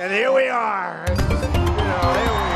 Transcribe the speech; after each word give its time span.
And 0.00 0.12
here 0.12 0.30
we 0.32 0.48
are. 0.48 1.04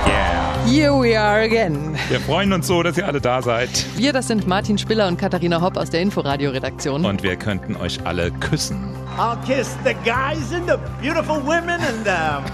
Yeah. 0.07 0.65
Here 0.67 0.93
we 0.93 1.17
are 1.17 1.41
again. 1.43 1.97
Wir 2.09 2.21
freuen 2.21 2.53
uns 2.53 2.69
so, 2.69 2.83
dass 2.83 2.97
ihr 2.97 3.07
alle 3.07 3.21
da 3.21 3.43
seid. 3.43 3.69
Wir, 3.97 4.13
das 4.13 4.29
sind 4.29 4.47
Martin 4.47 4.79
Spiller 4.79 5.09
und 5.09 5.19
Katharina 5.19 5.61
Hopp 5.61 5.77
aus 5.77 5.91
der 5.91 6.03
Inforadio-Redaktion. 6.03 7.05
Und 7.05 7.23
wir 7.25 7.35
könnten 7.37 7.75
euch 7.77 7.99
alle 8.07 8.31
küssen. 8.31 8.95
I'll 9.19 9.37
kiss 9.45 9.77
the 9.85 9.95
guys 10.05 10.53
and 10.55 10.69
the 10.69 10.77
beautiful 11.03 11.37
women 11.45 11.81
and 11.81 12.07
um, 12.07 12.45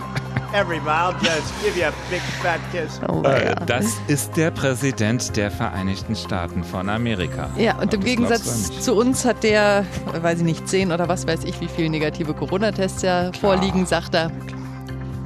everybody. 0.54 0.88
I'll 0.88 1.12
just 1.22 1.52
give 1.62 1.76
you 1.78 1.84
a 1.86 1.92
big 2.10 2.22
fat 2.42 2.60
kiss. 2.72 2.98
Oh, 3.08 3.22
Äh, 3.24 3.48
ja. 3.50 3.54
Das 3.66 3.84
ist 4.06 4.36
der 4.38 4.50
Präsident 4.50 5.36
der 5.36 5.50
Vereinigten 5.50 6.16
Staaten 6.16 6.64
von 6.64 6.88
Amerika. 6.88 7.50
Ja, 7.58 7.74
und 7.76 7.92
im 7.92 8.00
glaubst 8.00 8.02
du 8.02 8.08
Gegensatz 8.08 8.80
zu 8.80 8.94
uns 8.96 9.26
hat 9.26 9.42
der, 9.44 9.84
weiß 10.22 10.38
ich 10.38 10.44
nicht, 10.44 10.66
zehn 10.66 10.92
oder 10.92 11.08
was 11.08 11.26
weiß 11.26 11.44
ich, 11.44 11.60
wie 11.60 11.68
viele 11.68 11.90
negative 11.90 12.32
Corona-Tests 12.32 13.02
ja 13.02 13.30
vorliegen, 13.38 13.84
sagt 13.84 14.14
er. 14.14 14.32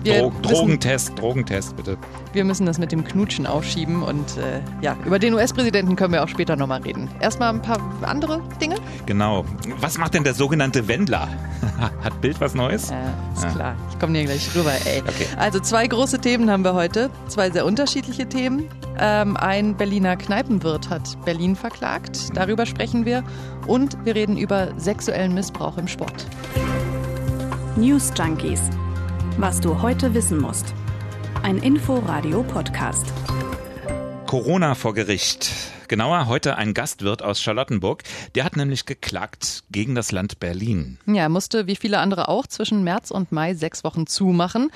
Wir 0.05 0.19
Dro 0.21 0.31
müssen, 0.31 0.43
Drogentest, 0.43 1.13
Drogentest, 1.19 1.77
bitte. 1.77 1.97
wir 2.33 2.45
müssen 2.45 2.67
das 2.67 2.79
mit 2.79 2.91
dem 2.93 3.05
Knutschen 3.05 3.47
aufschieben 3.47 4.03
und 4.03 4.37
äh, 4.37 4.61
ja, 4.81 4.97
über 5.07 5.19
den 5.19 5.35
US-Präsidenten 5.35 5.97
können 5.97 6.13
wir 6.13 6.23
auch 6.25 6.29
später 6.29 6.57
nochmal 6.57 6.83
reden. 6.83 7.09
Erstmal 7.21 7.51
ein 7.55 7.63
paar 7.63 7.79
andere 8.03 8.41
Dinge. 8.61 8.77
Genau. 9.07 9.45
Was 9.81 9.99
macht 9.99 10.15
denn 10.15 10.25
der 10.25 10.35
sogenannte 10.35 10.89
Wendler? 10.89 11.29
Hat 12.03 12.21
Bild 12.21 12.41
was 12.41 12.55
Neues? 12.55 12.91
Ja, 12.91 12.97
ist 13.37 13.45
Ah. 13.45 13.51
klar. 13.51 13.77
Ich 13.91 13.99
komme 13.99 14.13
dir 14.15 14.25
gleich 14.25 14.55
rüber, 14.55 14.73
ey. 14.85 15.01
Okay. 15.03 15.27
Also 15.39 15.61
zwei 15.61 15.87
große 15.87 16.19
Themen 16.21 16.51
haben 16.51 16.65
wir 16.65 16.75
heute. 16.75 17.11
Zwei 17.29 17.51
sehr 17.51 17.65
unterschiedliche 17.67 18.29
Themen. 18.29 18.69
Ähm, 18.99 19.37
ein 19.37 19.77
Berliner 19.77 20.17
Kneipenwirt 20.17 20.91
hat 20.91 21.17
Berlin 21.25 21.57
verklagt. 21.57 22.31
Darüber 22.37 22.67
sprechen 22.67 23.05
wir. 23.05 23.23
Und 23.67 23.97
wir 24.05 24.15
reden 24.15 24.37
über 24.37 24.69
sexuellen 24.77 25.35
Missbrauch 25.35 25.77
im 25.79 25.87
Sport. 25.89 26.27
News 27.77 28.13
Junkies. 28.17 28.61
Was 29.39 29.61
du 29.61 29.81
heute 29.81 30.13
wissen 30.13 30.39
musst. 30.39 30.75
Ein 31.43 31.57
Info-Radio-Podcast. 31.57 33.07
Corona 34.27 34.75
vor 34.75 34.93
Gericht. 34.93 35.51
Genauer 35.89 36.27
heute 36.27 36.57
ein 36.57 36.75
Gastwirt 36.75 37.23
aus 37.23 37.41
Charlottenburg. 37.41 38.03
Der 38.35 38.45
hat 38.45 38.57
nämlich 38.57 38.85
geklagt 38.85 39.65
gegen 39.71 39.95
das 39.95 40.13
Land 40.13 40.39
Berlin. 40.39 40.99
Ja, 41.07 41.23
er 41.23 41.29
musste 41.31 41.67
wie 41.67 41.77
viele 41.77 41.99
andere 41.99 42.29
auch 42.29 42.47
zwischen 42.47 42.85
März 42.85 43.11
und 43.11 43.33
Mai 43.33 43.55
sechs 43.55 43.85
Wochen 43.85 44.07
zumachen. 44.07 44.71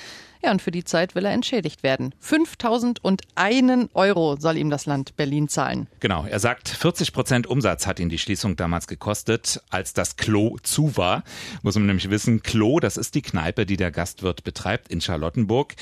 Ja, 0.46 0.52
und 0.52 0.62
für 0.62 0.70
die 0.70 0.84
Zeit 0.84 1.16
will 1.16 1.24
er 1.24 1.32
entschädigt 1.32 1.82
werden. 1.82 2.14
5001 2.20 3.90
Euro 3.94 4.36
soll 4.38 4.56
ihm 4.56 4.70
das 4.70 4.86
Land 4.86 5.16
Berlin 5.16 5.48
zahlen. 5.48 5.88
Genau, 5.98 6.24
er 6.24 6.38
sagt, 6.38 6.68
40 6.68 7.12
Prozent 7.12 7.48
Umsatz 7.48 7.84
hat 7.84 7.98
ihn 7.98 8.10
die 8.10 8.18
Schließung 8.18 8.54
damals 8.54 8.86
gekostet, 8.86 9.60
als 9.70 9.92
das 9.92 10.14
Klo 10.14 10.56
zu 10.62 10.96
war. 10.96 11.24
Muss 11.62 11.74
man 11.74 11.86
nämlich 11.86 12.10
wissen, 12.10 12.44
Klo, 12.44 12.78
das 12.78 12.96
ist 12.96 13.16
die 13.16 13.22
Kneipe, 13.22 13.66
die 13.66 13.76
der 13.76 13.90
Gastwirt 13.90 14.44
betreibt 14.44 14.86
in 14.86 15.00
Charlottenburg. 15.00 15.74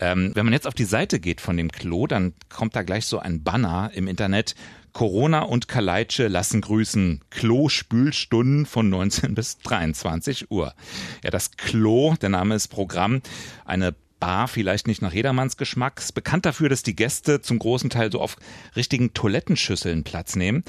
Ähm, 0.00 0.32
wenn 0.34 0.44
man 0.44 0.54
jetzt 0.54 0.66
auf 0.66 0.74
die 0.74 0.86
Seite 0.86 1.20
geht 1.20 1.40
von 1.40 1.56
dem 1.56 1.70
Klo, 1.70 2.08
dann 2.08 2.32
kommt 2.48 2.74
da 2.74 2.82
gleich 2.82 3.06
so 3.06 3.20
ein 3.20 3.44
Banner 3.44 3.92
im 3.94 4.08
Internet. 4.08 4.56
Corona 4.92 5.42
und 5.42 5.68
Kaleitsche 5.68 6.28
lassen 6.28 6.60
grüßen. 6.60 7.20
Klo-Spülstunden 7.30 8.66
von 8.66 8.88
19 8.88 9.34
bis 9.34 9.58
23 9.58 10.50
Uhr. 10.50 10.74
Ja, 11.22 11.30
das 11.30 11.52
Klo, 11.52 12.14
der 12.20 12.28
Name 12.28 12.54
ist 12.54 12.68
Programm, 12.68 13.22
eine 13.64 13.94
Bar 14.20 14.48
vielleicht 14.48 14.86
nicht 14.86 15.00
nach 15.00 15.14
jedermanns 15.14 15.56
Geschmack. 15.56 15.98
Ist 15.98 16.12
bekannt 16.12 16.44
dafür, 16.44 16.68
dass 16.68 16.82
die 16.82 16.94
Gäste 16.94 17.40
zum 17.40 17.58
großen 17.58 17.88
Teil 17.88 18.12
so 18.12 18.20
auf 18.20 18.36
richtigen 18.76 19.14
Toilettenschüsseln 19.14 20.04
Platz 20.04 20.36
nehmen. 20.36 20.62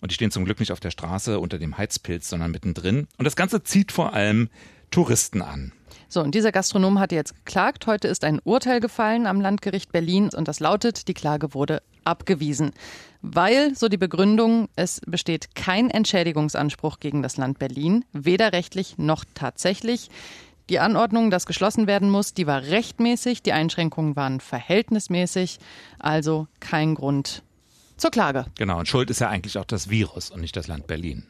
Und 0.00 0.10
die 0.10 0.14
stehen 0.14 0.30
zum 0.30 0.44
Glück 0.44 0.58
nicht 0.58 0.72
auf 0.72 0.80
der 0.80 0.90
Straße 0.90 1.38
unter 1.38 1.58
dem 1.58 1.78
Heizpilz, 1.78 2.28
sondern 2.28 2.50
mittendrin. 2.50 3.06
Und 3.18 3.24
das 3.24 3.36
Ganze 3.36 3.62
zieht 3.62 3.92
vor 3.92 4.14
allem 4.14 4.48
Touristen 4.94 5.42
an. 5.42 5.72
So, 6.08 6.20
und 6.20 6.36
dieser 6.36 6.52
Gastronom 6.52 7.00
hat 7.00 7.10
jetzt 7.10 7.34
geklagt. 7.34 7.88
Heute 7.88 8.06
ist 8.06 8.22
ein 8.22 8.40
Urteil 8.44 8.78
gefallen 8.78 9.26
am 9.26 9.40
Landgericht 9.40 9.90
Berlin 9.90 10.30
und 10.32 10.46
das 10.46 10.60
lautet, 10.60 11.08
die 11.08 11.14
Klage 11.14 11.52
wurde 11.52 11.82
abgewiesen. 12.04 12.70
Weil, 13.20 13.74
so 13.74 13.88
die 13.88 13.96
Begründung, 13.96 14.68
es 14.76 15.00
besteht 15.04 15.56
kein 15.56 15.90
Entschädigungsanspruch 15.90 17.00
gegen 17.00 17.22
das 17.22 17.36
Land 17.36 17.58
Berlin, 17.58 18.04
weder 18.12 18.52
rechtlich 18.52 18.96
noch 18.96 19.24
tatsächlich. 19.34 20.10
Die 20.70 20.78
Anordnung, 20.78 21.32
dass 21.32 21.46
geschlossen 21.46 21.88
werden 21.88 22.08
muss, 22.08 22.32
die 22.32 22.46
war 22.46 22.62
rechtmäßig, 22.62 23.42
die 23.42 23.52
Einschränkungen 23.52 24.14
waren 24.14 24.38
verhältnismäßig, 24.38 25.58
also 25.98 26.46
kein 26.60 26.94
Grund 26.94 27.42
zur 27.96 28.12
Klage. 28.12 28.46
Genau, 28.56 28.78
und 28.78 28.86
schuld 28.86 29.10
ist 29.10 29.18
ja 29.18 29.28
eigentlich 29.28 29.58
auch 29.58 29.64
das 29.64 29.90
Virus 29.90 30.30
und 30.30 30.40
nicht 30.40 30.54
das 30.54 30.68
Land 30.68 30.86
Berlin. 30.86 31.26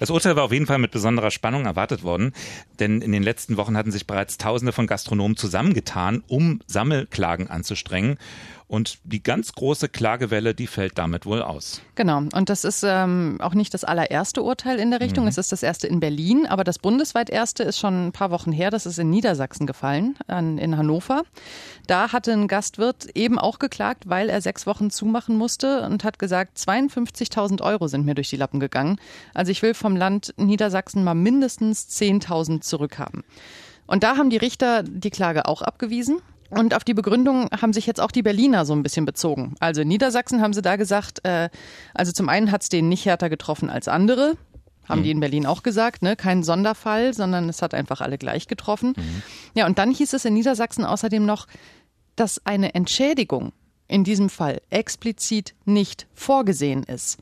Das 0.00 0.10
Urteil 0.10 0.36
war 0.36 0.44
auf 0.44 0.52
jeden 0.52 0.66
Fall 0.66 0.78
mit 0.78 0.90
besonderer 0.90 1.30
Spannung 1.30 1.64
erwartet 1.64 2.02
worden, 2.02 2.32
denn 2.78 3.00
in 3.00 3.12
den 3.12 3.22
letzten 3.22 3.56
Wochen 3.56 3.76
hatten 3.76 3.92
sich 3.92 4.06
bereits 4.06 4.38
Tausende 4.38 4.72
von 4.72 4.86
Gastronomen 4.86 5.36
zusammengetan, 5.36 6.22
um 6.28 6.60
Sammelklagen 6.66 7.48
anzustrengen. 7.48 8.18
Und 8.66 8.98
die 9.04 9.22
ganz 9.22 9.52
große 9.52 9.90
Klagewelle, 9.90 10.54
die 10.54 10.66
fällt 10.66 10.96
damit 10.96 11.26
wohl 11.26 11.42
aus. 11.42 11.82
Genau. 11.96 12.18
Und 12.18 12.48
das 12.48 12.64
ist 12.64 12.82
ähm, 12.82 13.38
auch 13.40 13.52
nicht 13.52 13.74
das 13.74 13.84
allererste 13.84 14.42
Urteil 14.42 14.78
in 14.78 14.90
der 14.90 15.00
Richtung. 15.00 15.28
Es 15.28 15.36
ist 15.36 15.52
das 15.52 15.62
erste 15.62 15.86
in 15.86 16.00
Berlin, 16.00 16.46
aber 16.46 16.64
das 16.64 16.78
bundesweit 16.78 17.28
erste 17.28 17.62
ist 17.62 17.78
schon 17.78 18.06
ein 18.06 18.12
paar 18.12 18.30
Wochen 18.30 18.52
her. 18.52 18.70
Das 18.70 18.86
ist 18.86 18.98
in 18.98 19.10
Niedersachsen 19.10 19.66
gefallen, 19.66 20.16
an, 20.28 20.56
in 20.56 20.78
Hannover. 20.78 21.24
Da 21.86 22.12
hatte 22.12 22.32
ein 22.32 22.48
Gastwirt 22.48 23.06
eben 23.14 23.38
auch 23.38 23.58
geklagt, 23.58 24.04
weil 24.08 24.30
er 24.30 24.40
sechs 24.40 24.66
Wochen 24.66 24.90
zumachen 24.90 25.36
musste 25.36 25.82
und 25.82 26.02
hat 26.02 26.18
gesagt, 26.18 26.56
52.000 26.56 27.60
Euro 27.60 27.86
sind 27.86 28.06
mir 28.06 28.14
durch 28.14 28.30
die 28.30 28.36
Lappen 28.36 28.60
gegangen. 28.60 28.98
Also 29.34 29.52
ich 29.52 29.60
will 29.60 29.74
vom 29.74 29.94
Land 29.94 30.32
Niedersachsen 30.38 31.04
mal 31.04 31.14
mindestens 31.14 31.88
10.000 32.00 32.62
zurückhaben. 32.62 33.24
Und 33.86 34.02
da 34.02 34.16
haben 34.16 34.30
die 34.30 34.38
Richter 34.38 34.82
die 34.82 35.10
Klage 35.10 35.46
auch 35.46 35.60
abgewiesen. 35.60 36.22
Und 36.50 36.74
auf 36.74 36.84
die 36.84 36.94
Begründung 36.94 37.48
haben 37.60 37.72
sich 37.72 37.86
jetzt 37.86 38.00
auch 38.00 38.10
die 38.10 38.22
Berliner 38.22 38.64
so 38.64 38.74
ein 38.74 38.82
bisschen 38.82 39.04
bezogen. 39.04 39.54
Also 39.60 39.80
in 39.80 39.88
Niedersachsen 39.88 40.40
haben 40.40 40.52
sie 40.52 40.62
da 40.62 40.76
gesagt, 40.76 41.24
äh, 41.24 41.48
also 41.94 42.12
zum 42.12 42.28
einen 42.28 42.52
hat 42.52 42.62
es 42.62 42.68
denen 42.68 42.88
nicht 42.88 43.06
härter 43.06 43.28
getroffen 43.28 43.70
als 43.70 43.88
andere. 43.88 44.36
Haben 44.88 45.02
die 45.02 45.10
in 45.10 45.20
Berlin 45.20 45.46
auch 45.46 45.62
gesagt, 45.62 46.02
ne? 46.02 46.14
Kein 46.14 46.42
Sonderfall, 46.42 47.14
sondern 47.14 47.48
es 47.48 47.62
hat 47.62 47.72
einfach 47.72 48.02
alle 48.02 48.18
gleich 48.18 48.48
getroffen. 48.48 48.92
Ja, 49.54 49.64
und 49.66 49.78
dann 49.78 49.90
hieß 49.90 50.12
es 50.12 50.26
in 50.26 50.34
Niedersachsen 50.34 50.84
außerdem 50.84 51.24
noch, 51.24 51.46
dass 52.16 52.44
eine 52.44 52.74
Entschädigung 52.74 53.52
in 53.88 54.04
diesem 54.04 54.28
Fall 54.28 54.60
explizit 54.70 55.54
nicht 55.64 56.06
vorgesehen 56.12 56.82
ist. 56.82 57.18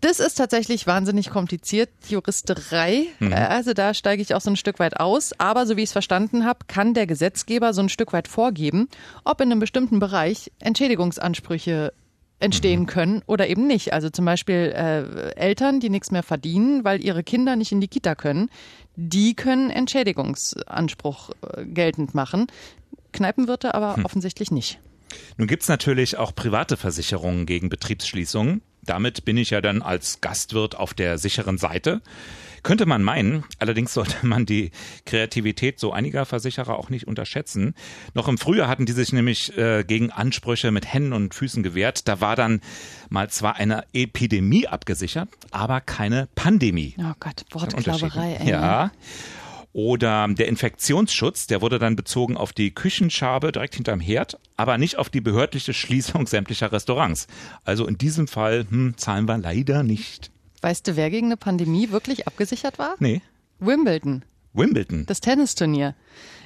Das 0.00 0.18
ist 0.18 0.34
tatsächlich 0.36 0.86
wahnsinnig 0.86 1.30
kompliziert, 1.30 1.90
Juristerei. 2.08 3.06
Äh, 3.20 3.34
Also 3.34 3.74
da 3.74 3.92
steige 3.92 4.22
ich 4.22 4.34
auch 4.34 4.40
so 4.40 4.50
ein 4.50 4.56
Stück 4.56 4.78
weit 4.78 4.98
aus. 4.98 5.32
Aber 5.38 5.66
so 5.66 5.76
wie 5.76 5.82
ich 5.82 5.88
es 5.88 5.92
verstanden 5.92 6.44
habe, 6.46 6.60
kann 6.68 6.94
der 6.94 7.06
Gesetzgeber 7.06 7.74
so 7.74 7.82
ein 7.82 7.88
Stück 7.88 8.12
weit 8.12 8.28
vorgeben, 8.28 8.88
ob 9.24 9.40
in 9.40 9.50
einem 9.50 9.60
bestimmten 9.60 9.98
Bereich 9.98 10.50
Entschädigungsansprüche 10.60 11.92
entstehen 12.38 12.86
können 12.86 13.22
oder 13.26 13.48
eben 13.48 13.66
nicht. 13.66 13.92
Also 13.92 14.08
zum 14.08 14.24
Beispiel 14.24 14.72
äh, 14.74 15.34
Eltern, 15.38 15.78
die 15.80 15.90
nichts 15.90 16.10
mehr 16.10 16.22
verdienen, 16.22 16.84
weil 16.84 17.04
ihre 17.04 17.22
Kinder 17.22 17.54
nicht 17.54 17.70
in 17.70 17.82
die 17.82 17.88
Kita 17.88 18.14
können, 18.14 18.48
die 18.96 19.34
können 19.34 19.68
Entschädigungsanspruch 19.68 21.30
äh, 21.56 21.66
geltend 21.66 22.14
machen. 22.14 22.46
Kneipenwirte 23.12 23.74
aber 23.74 23.98
offensichtlich 24.04 24.50
nicht. 24.50 24.78
Nun 25.36 25.48
gibt's 25.48 25.68
natürlich 25.68 26.16
auch 26.16 26.34
private 26.34 26.76
Versicherungen 26.76 27.44
gegen 27.44 27.68
Betriebsschließungen. 27.68 28.62
Damit 28.82 29.24
bin 29.24 29.36
ich 29.36 29.50
ja 29.50 29.60
dann 29.60 29.82
als 29.82 30.20
Gastwirt 30.20 30.76
auf 30.76 30.94
der 30.94 31.18
sicheren 31.18 31.58
Seite. 31.58 32.00
Könnte 32.62 32.84
man 32.84 33.02
meinen, 33.02 33.44
allerdings 33.58 33.94
sollte 33.94 34.14
man 34.26 34.46
die 34.46 34.70
Kreativität 35.06 35.78
so 35.80 35.92
einiger 35.92 36.26
Versicherer 36.26 36.78
auch 36.78 36.90
nicht 36.90 37.06
unterschätzen. 37.06 37.74
Noch 38.14 38.28
im 38.28 38.38
Frühjahr 38.38 38.68
hatten 38.68 38.86
die 38.86 38.92
sich 38.92 39.12
nämlich 39.12 39.56
äh, 39.56 39.84
gegen 39.84 40.10
Ansprüche 40.10 40.70
mit 40.70 40.92
Händen 40.92 41.12
und 41.12 41.34
Füßen 41.34 41.62
gewehrt. 41.62 42.06
Da 42.08 42.20
war 42.20 42.36
dann 42.36 42.60
mal 43.08 43.30
zwar 43.30 43.56
eine 43.56 43.84
Epidemie 43.92 44.66
abgesichert, 44.66 45.28
aber 45.50 45.80
keine 45.80 46.28
Pandemie. 46.34 46.94
Oh 46.98 47.14
Gott. 47.18 47.44
Wortklauberei. 47.52 48.40
Ja. 48.44 48.90
Oder 49.72 50.26
der 50.28 50.48
Infektionsschutz, 50.48 51.46
der 51.46 51.62
wurde 51.62 51.78
dann 51.78 51.94
bezogen 51.94 52.36
auf 52.36 52.52
die 52.52 52.72
Küchenschabe 52.74 53.52
direkt 53.52 53.76
hinterm 53.76 54.00
Herd, 54.00 54.38
aber 54.56 54.78
nicht 54.78 54.98
auf 54.98 55.10
die 55.10 55.20
behördliche 55.20 55.72
Schließung 55.72 56.26
sämtlicher 56.26 56.72
Restaurants. 56.72 57.28
Also 57.64 57.86
in 57.86 57.96
diesem 57.96 58.26
Fall 58.26 58.66
hm, 58.68 58.96
zahlen 58.96 59.26
wir 59.26 59.38
leider 59.38 59.82
nicht. 59.82 60.30
Weißt 60.60 60.88
du, 60.88 60.96
wer 60.96 61.10
gegen 61.10 61.26
eine 61.26 61.36
Pandemie 61.36 61.90
wirklich 61.90 62.26
abgesichert 62.26 62.78
war? 62.78 62.96
Nee, 62.98 63.22
Wimbledon, 63.60 64.24
Wimbledon. 64.52 65.06
das 65.06 65.20
Tennisturnier. 65.20 65.94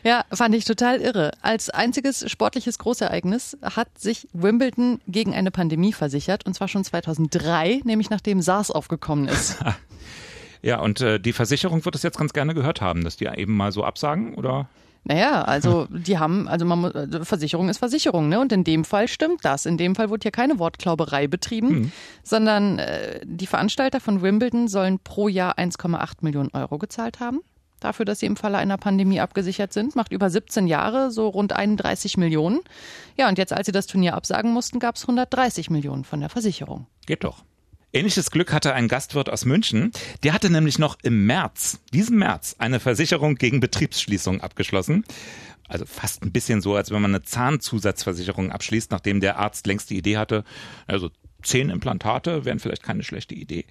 Ja, 0.04 0.24
fand 0.30 0.54
ich 0.54 0.66
total 0.66 1.00
irre. 1.00 1.32
Als 1.40 1.70
einziges 1.70 2.30
sportliches 2.30 2.78
Großereignis 2.78 3.56
hat 3.62 3.98
sich 3.98 4.28
Wimbledon 4.34 5.00
gegen 5.08 5.34
eine 5.34 5.50
Pandemie 5.50 5.94
versichert, 5.94 6.44
und 6.44 6.54
zwar 6.54 6.68
schon 6.68 6.84
2003, 6.84 7.80
nämlich 7.84 8.10
nachdem 8.10 8.42
SARS 8.42 8.70
aufgekommen 8.70 9.28
ist. 9.28 9.56
Ja, 10.64 10.80
und 10.80 11.02
äh, 11.02 11.20
die 11.20 11.34
Versicherung 11.34 11.84
wird 11.84 11.94
es 11.94 12.02
jetzt 12.02 12.16
ganz 12.16 12.32
gerne 12.32 12.54
gehört 12.54 12.80
haben, 12.80 13.04
dass 13.04 13.16
die 13.16 13.26
eben 13.26 13.54
mal 13.54 13.70
so 13.70 13.84
absagen, 13.84 14.34
oder? 14.34 14.66
Naja, 15.06 15.42
also 15.42 15.86
die 15.90 16.16
haben, 16.16 16.48
also 16.48 16.64
man 16.64 16.80
muss, 16.80 16.94
also 16.94 17.22
Versicherung 17.24 17.68
ist 17.68 17.76
Versicherung, 17.76 18.30
ne? 18.30 18.40
Und 18.40 18.50
in 18.50 18.64
dem 18.64 18.86
Fall 18.86 19.06
stimmt 19.06 19.44
das. 19.44 19.66
In 19.66 19.76
dem 19.76 19.94
Fall 19.94 20.08
wurde 20.08 20.22
hier 20.22 20.30
keine 20.30 20.58
Wortklauberei 20.58 21.26
betrieben, 21.26 21.92
sondern 22.22 22.78
äh, 22.78 23.20
die 23.24 23.46
Veranstalter 23.46 24.00
von 24.00 24.22
Wimbledon 24.22 24.66
sollen 24.66 24.98
pro 25.00 25.28
Jahr 25.28 25.58
1,8 25.58 26.14
Millionen 26.22 26.48
Euro 26.54 26.78
gezahlt 26.78 27.20
haben. 27.20 27.40
dafür, 27.80 28.06
dass 28.06 28.20
sie 28.20 28.26
im 28.26 28.36
Falle 28.36 28.56
einer 28.56 28.78
Pandemie 28.78 29.20
abgesichert 29.20 29.74
sind. 29.74 29.94
Macht 29.94 30.12
über 30.12 30.30
17 30.30 30.66
Jahre, 30.66 31.10
so 31.10 31.28
rund 31.28 31.52
31 31.52 32.16
Millionen. 32.16 32.60
Ja, 33.18 33.28
und 33.28 33.36
jetzt, 33.36 33.52
als 33.52 33.66
sie 33.66 33.72
das 33.72 33.86
Turnier 33.86 34.14
absagen 34.14 34.50
mussten, 34.50 34.78
gab 34.78 34.94
es 34.94 35.02
130 35.02 35.68
Millionen 35.68 36.04
von 36.04 36.20
der 36.20 36.30
Versicherung. 36.30 36.86
Geht 37.04 37.24
doch. 37.24 37.44
Ähnliches 37.94 38.32
Glück 38.32 38.52
hatte 38.52 38.74
ein 38.74 38.88
Gastwirt 38.88 39.30
aus 39.30 39.44
München. 39.44 39.92
Der 40.24 40.32
hatte 40.32 40.50
nämlich 40.50 40.80
noch 40.80 40.98
im 41.04 41.26
März, 41.26 41.78
diesen 41.92 42.18
März, 42.18 42.56
eine 42.58 42.80
Versicherung 42.80 43.36
gegen 43.36 43.60
Betriebsschließung 43.60 44.40
abgeschlossen. 44.40 45.04
Also 45.68 45.86
fast 45.86 46.22
ein 46.24 46.32
bisschen 46.32 46.60
so, 46.60 46.74
als 46.74 46.90
wenn 46.90 47.00
man 47.00 47.14
eine 47.14 47.22
Zahnzusatzversicherung 47.22 48.50
abschließt, 48.50 48.90
nachdem 48.90 49.20
der 49.20 49.38
Arzt 49.38 49.68
längst 49.68 49.90
die 49.90 49.96
Idee 49.96 50.16
hatte, 50.16 50.42
also 50.88 51.10
zehn 51.44 51.70
Implantate 51.70 52.44
wären 52.44 52.58
vielleicht 52.58 52.82
keine 52.82 53.04
schlechte 53.04 53.36
Idee. 53.36 53.64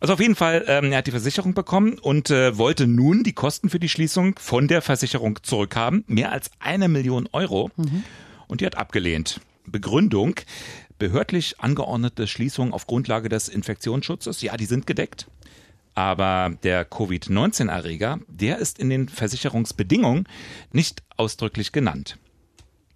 Also 0.00 0.14
auf 0.14 0.20
jeden 0.20 0.34
Fall, 0.34 0.64
ähm, 0.66 0.90
er 0.90 0.98
hat 0.98 1.06
die 1.06 1.12
Versicherung 1.12 1.52
bekommen 1.52 1.98
und 1.98 2.30
äh, 2.30 2.56
wollte 2.56 2.86
nun 2.86 3.22
die 3.22 3.34
Kosten 3.34 3.68
für 3.68 3.78
die 3.78 3.88
Schließung 3.90 4.38
von 4.38 4.66
der 4.66 4.80
Versicherung 4.80 5.40
zurückhaben. 5.42 6.04
Mehr 6.06 6.32
als 6.32 6.50
eine 6.58 6.88
Million 6.88 7.28
Euro. 7.32 7.70
Mhm. 7.76 8.04
Und 8.46 8.62
die 8.62 8.66
hat 8.66 8.78
abgelehnt. 8.78 9.40
Begründung, 9.66 10.36
behördlich 10.98 11.60
angeordnete 11.60 12.26
Schließungen 12.26 12.72
auf 12.72 12.86
Grundlage 12.86 13.28
des 13.28 13.48
Infektionsschutzes, 13.48 14.42
ja, 14.42 14.56
die 14.56 14.66
sind 14.66 14.86
gedeckt. 14.86 15.26
Aber 15.94 16.56
der 16.62 16.84
Covid-19-Erreger, 16.84 18.20
der 18.28 18.58
ist 18.58 18.78
in 18.78 18.88
den 18.88 19.08
Versicherungsbedingungen 19.08 20.28
nicht 20.72 21.02
ausdrücklich 21.16 21.72
genannt. 21.72 22.18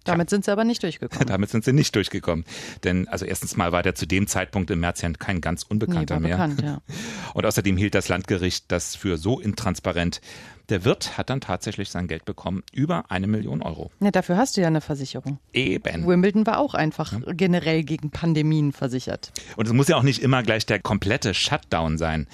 Damit 0.03 0.29
sind 0.29 0.45
sie 0.45 0.51
aber 0.51 0.63
nicht 0.63 0.83
durchgekommen. 0.83 1.27
Damit 1.27 1.49
sind 1.49 1.63
sie 1.63 1.73
nicht 1.73 1.95
durchgekommen. 1.95 2.45
Denn 2.83 3.07
also 3.07 3.25
erstens 3.25 3.55
mal 3.55 3.71
war 3.71 3.83
der 3.83 3.95
zu 3.95 4.05
dem 4.05 4.27
Zeitpunkt 4.27 4.69
im 4.71 4.79
März 4.79 5.01
ja 5.01 5.11
kein 5.13 5.41
ganz 5.41 5.63
Unbekannter 5.63 6.19
nee, 6.19 6.27
mehr. 6.27 6.37
Bekannt, 6.37 6.61
ja. 6.61 6.81
Und 7.33 7.45
außerdem 7.45 7.77
hielt 7.77 7.95
das 7.95 8.09
Landgericht 8.09 8.65
das 8.71 8.95
für 8.95 9.17
so 9.17 9.39
intransparent. 9.39 10.21
Der 10.69 10.85
Wirt 10.85 11.17
hat 11.17 11.29
dann 11.29 11.41
tatsächlich 11.41 11.89
sein 11.89 12.07
Geld 12.07 12.23
bekommen, 12.23 12.63
über 12.71 13.11
eine 13.11 13.27
Million 13.27 13.61
Euro. 13.61 13.91
Ja, 13.99 14.11
dafür 14.11 14.37
hast 14.37 14.55
du 14.55 14.61
ja 14.61 14.67
eine 14.67 14.79
Versicherung. 14.79 15.39
Eben. 15.51 16.07
Wimbledon 16.07 16.45
war 16.47 16.57
auch 16.57 16.73
einfach 16.73 17.11
ja. 17.11 17.19
generell 17.33 17.83
gegen 17.83 18.11
Pandemien 18.11 18.71
versichert. 18.71 19.33
Und 19.57 19.67
es 19.67 19.73
muss 19.73 19.89
ja 19.89 19.97
auch 19.97 20.03
nicht 20.03 20.21
immer 20.21 20.41
gleich 20.41 20.65
der 20.65 20.79
komplette 20.79 21.33
Shutdown 21.33 21.97
sein. 21.97 22.27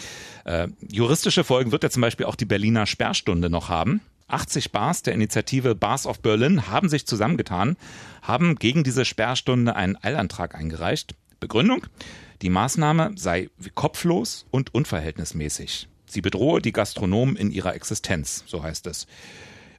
Äh, 0.46 0.68
juristische 0.92 1.44
Folgen 1.44 1.72
wird 1.72 1.84
ja 1.84 1.90
zum 1.90 2.02
Beispiel 2.02 2.28
auch 2.28 2.36
die 2.36 2.46
Berliner 2.46 2.86
Sperrstunde 2.86 3.50
noch 3.50 3.70
haben. 3.70 4.02
80 4.30 4.72
Bars 4.72 5.04
der 5.04 5.14
Initiative 5.14 5.76
Bars 5.76 6.06
of 6.06 6.22
Berlin 6.22 6.68
haben 6.68 6.90
sich 6.90 7.06
zusammengetan, 7.06 7.78
haben 8.22 8.56
gegen 8.56 8.84
diese 8.84 9.06
Sperrstunde 9.06 9.76
einen 9.76 9.98
Eilantrag 10.02 10.56
eingereicht. 10.56 11.16
Begründung? 11.40 11.86
Die 12.42 12.50
Maßnahme 12.50 13.12
sei 13.16 13.50
kopflos 13.76 14.46
und 14.52 14.74
unverhältnismäßig. 14.74 15.88
Sie 16.06 16.22
bedrohe 16.22 16.62
die 16.62 16.72
Gastronomen 16.72 17.36
in 17.36 17.52
ihrer 17.52 17.76
Existenz, 17.76 18.44
so 18.48 18.64
heißt 18.64 18.88
es. 18.88 19.08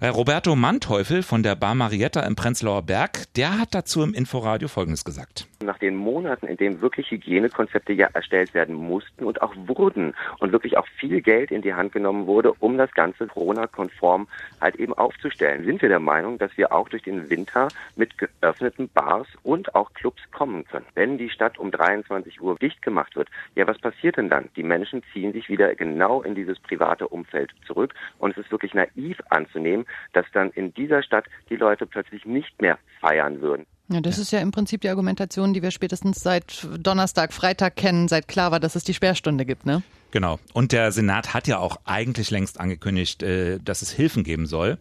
Roberto 0.03 0.57
Manteuffel 0.57 1.23
von 1.23 1.43
der 1.43 1.57
Bar 1.57 1.75
Marietta 1.75 2.21
im 2.21 2.35
Prenzlauer 2.35 2.83
Berg, 2.83 3.33
der 3.35 3.59
hat 3.59 3.75
dazu 3.75 4.03
im 4.03 4.15
Inforadio 4.15 4.69
Folgendes 4.69 5.05
gesagt. 5.05 5.47
Nach 5.63 5.77
den 5.77 5.95
Monaten, 5.95 6.47
in 6.47 6.57
denen 6.57 6.81
wirklich 6.81 7.11
Hygienekonzepte 7.11 7.93
ja 7.93 8.09
erstellt 8.15 8.55
werden 8.55 8.75
mussten 8.75 9.25
und 9.25 9.43
auch 9.43 9.55
wurden 9.67 10.15
und 10.39 10.53
wirklich 10.53 10.79
auch 10.79 10.87
viel 10.87 11.21
Geld 11.21 11.51
in 11.51 11.61
die 11.61 11.75
Hand 11.75 11.93
genommen 11.93 12.27
wurde, 12.27 12.55
um 12.61 12.79
das 12.79 12.91
Ganze 12.93 13.27
Corona-konform 13.27 14.27
halt 14.59 14.77
eben 14.77 14.95
aufzustellen, 14.95 15.67
sind 15.67 15.83
wir 15.83 15.91
der 15.91 16.01
Meinung, 16.01 16.39
dass 16.39 16.57
wir 16.57 16.73
auch 16.73 16.89
durch 16.89 17.03
den 17.03 17.29
Winter 17.29 17.69
mit 17.95 18.17
geöffneten 18.17 18.89
Bars 18.89 19.29
und 19.43 19.75
auch 19.75 19.93
Clubs 19.93 20.23
kommen 20.33 20.65
können. 20.65 20.87
Wenn 20.95 21.19
die 21.19 21.29
Stadt 21.29 21.59
um 21.59 21.71
23 21.71 22.41
Uhr 22.41 22.57
dicht 22.57 22.81
gemacht 22.81 23.15
wird, 23.15 23.29
ja, 23.55 23.67
was 23.67 23.79
passiert 23.79 24.17
denn 24.17 24.31
dann? 24.31 24.49
Die 24.57 24.63
Menschen 24.63 25.03
ziehen 25.13 25.35
sich 25.35 25.51
wieder 25.51 25.75
genau 25.75 26.23
in 26.23 26.35
dieses 26.35 26.59
private 26.59 27.07
Umfeld 27.07 27.53
zurück 27.67 27.93
und 28.19 28.31
es 28.31 28.47
ist 28.47 28.51
wirklich 28.51 28.73
naiv 28.73 29.19
anzunehmen, 29.29 29.85
dass 30.15 30.25
dann 30.33 30.53
in 30.53 30.73
dieser 30.73 31.03
Stadt 31.03 31.27
die 31.51 31.57
Leute 31.57 31.85
plötzlich 31.85 32.25
nicht 32.25 32.63
mehr 32.63 32.79
feiern 33.03 33.43
würden. 33.43 33.67
Ja, 33.93 34.01
das 34.01 34.19
ist 34.19 34.31
ja 34.31 34.39
im 34.39 34.53
Prinzip 34.53 34.83
die 34.83 34.89
Argumentation, 34.89 35.53
die 35.53 35.63
wir 35.63 35.73
spätestens 35.73 36.21
seit 36.21 36.69
Donnerstag, 36.79 37.33
Freitag 37.33 37.75
kennen, 37.75 38.07
seit 38.07 38.29
klar 38.29 38.53
war, 38.53 38.61
dass 38.61 38.77
es 38.77 38.85
die 38.85 38.95
Sperrstunde 38.95 39.45
gibt, 39.45 39.67
ne? 39.67 39.83
Genau. 40.13 40.39
Und 40.53 40.73
der 40.73 40.93
Senat 40.93 41.35
hat 41.35 41.49
ja 41.49 41.59
auch 41.59 41.77
eigentlich 41.85 42.31
längst 42.31 42.61
angekündigt, 42.61 43.23
äh, 43.23 43.59
dass 43.59 43.83
es 43.83 43.91
Hilfen 43.91 44.23
geben 44.23 44.47
soll. 44.47 44.79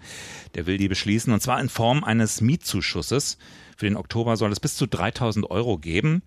Der 0.56 0.68
will 0.68 0.78
die 0.78 0.88
beschließen 0.88 1.34
und 1.34 1.42
zwar 1.42 1.60
in 1.60 1.70
Form 1.70 2.04
eines 2.04 2.42
Mietzuschusses. 2.42 3.38
Für 3.78 3.86
den 3.86 3.96
Oktober 3.96 4.38
soll 4.38 4.52
es 4.52 4.60
bis 4.60 4.76
zu 4.76 4.88
3000 4.88 5.50
Euro 5.50 5.78
geben. 5.78 6.22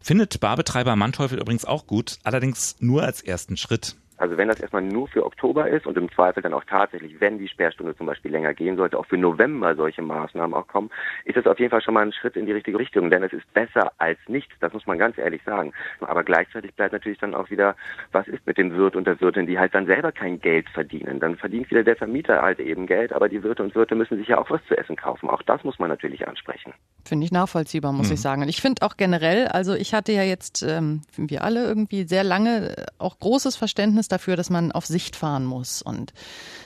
Findet 0.00 0.40
Barbetreiber 0.40 0.96
Manteuffel 0.96 1.40
übrigens 1.40 1.64
auch 1.64 1.86
gut, 1.86 2.18
allerdings 2.24 2.76
nur 2.80 3.02
als 3.02 3.22
ersten 3.22 3.56
Schritt. 3.56 3.96
Also 4.18 4.36
wenn 4.36 4.48
das 4.48 4.60
erstmal 4.60 4.82
nur 4.82 5.08
für 5.08 5.24
Oktober 5.24 5.68
ist 5.68 5.86
und 5.86 5.96
im 5.96 6.10
Zweifel 6.12 6.42
dann 6.42 6.52
auch 6.52 6.64
tatsächlich, 6.64 7.20
wenn 7.20 7.38
die 7.38 7.48
Sperrstunde 7.48 7.96
zum 7.96 8.06
Beispiel 8.06 8.32
länger 8.32 8.52
gehen 8.54 8.76
sollte, 8.76 8.98
auch 8.98 9.06
für 9.06 9.16
November 9.16 9.74
solche 9.76 10.02
Maßnahmen 10.02 10.54
auch 10.54 10.66
kommen, 10.66 10.90
ist 11.24 11.36
das 11.36 11.46
auf 11.46 11.58
jeden 11.58 11.70
Fall 11.70 11.82
schon 11.82 11.94
mal 11.94 12.04
ein 12.04 12.12
Schritt 12.12 12.36
in 12.36 12.46
die 12.46 12.52
richtige 12.52 12.78
Richtung, 12.78 13.10
denn 13.10 13.22
es 13.22 13.32
ist 13.32 13.52
besser 13.54 13.92
als 13.98 14.18
nichts, 14.26 14.52
das 14.60 14.72
muss 14.72 14.86
man 14.86 14.98
ganz 14.98 15.18
ehrlich 15.18 15.42
sagen. 15.44 15.72
Aber 16.00 16.24
gleichzeitig 16.24 16.74
bleibt 16.74 16.92
natürlich 16.92 17.18
dann 17.18 17.34
auch 17.34 17.50
wieder, 17.50 17.76
was 18.12 18.26
ist 18.28 18.46
mit 18.46 18.58
dem 18.58 18.72
Wirt 18.72 18.96
und 18.96 19.06
der 19.06 19.20
Wirtin, 19.20 19.46
die 19.46 19.58
halt 19.58 19.74
dann 19.74 19.86
selber 19.86 20.12
kein 20.12 20.40
Geld 20.40 20.68
verdienen. 20.70 21.20
Dann 21.20 21.36
verdient 21.36 21.70
wieder 21.70 21.84
der 21.84 21.96
Vermieter 21.96 22.42
halt 22.42 22.58
eben 22.58 22.86
Geld, 22.86 23.12
aber 23.12 23.28
die 23.28 23.42
Wirte 23.42 23.62
und 23.62 23.74
Wirte 23.74 23.94
müssen 23.94 24.18
sich 24.18 24.28
ja 24.28 24.38
auch 24.38 24.50
was 24.50 24.60
zu 24.66 24.76
essen 24.76 24.96
kaufen. 24.96 25.30
Auch 25.30 25.42
das 25.42 25.62
muss 25.64 25.78
man 25.78 25.88
natürlich 25.88 26.26
ansprechen. 26.26 26.74
Finde 27.04 27.24
ich 27.24 27.32
nachvollziehbar, 27.32 27.92
muss 27.92 28.08
mhm. 28.08 28.14
ich 28.14 28.20
sagen. 28.20 28.42
Und 28.42 28.48
ich 28.48 28.60
finde 28.60 28.82
auch 28.82 28.96
generell, 28.96 29.46
also 29.48 29.74
ich 29.74 29.94
hatte 29.94 30.12
ja 30.12 30.22
jetzt, 30.22 30.62
ähm, 30.62 31.02
wir 31.16 31.44
alle 31.44 31.64
irgendwie 31.64 32.04
sehr 32.04 32.24
lange 32.24 32.74
auch 32.98 33.18
großes 33.18 33.56
Verständnis 33.56 34.07
dafür, 34.08 34.36
dass 34.36 34.50
man 34.50 34.72
auf 34.72 34.86
Sicht 34.86 35.16
fahren 35.16 35.44
muss 35.44 35.82
und 35.82 36.12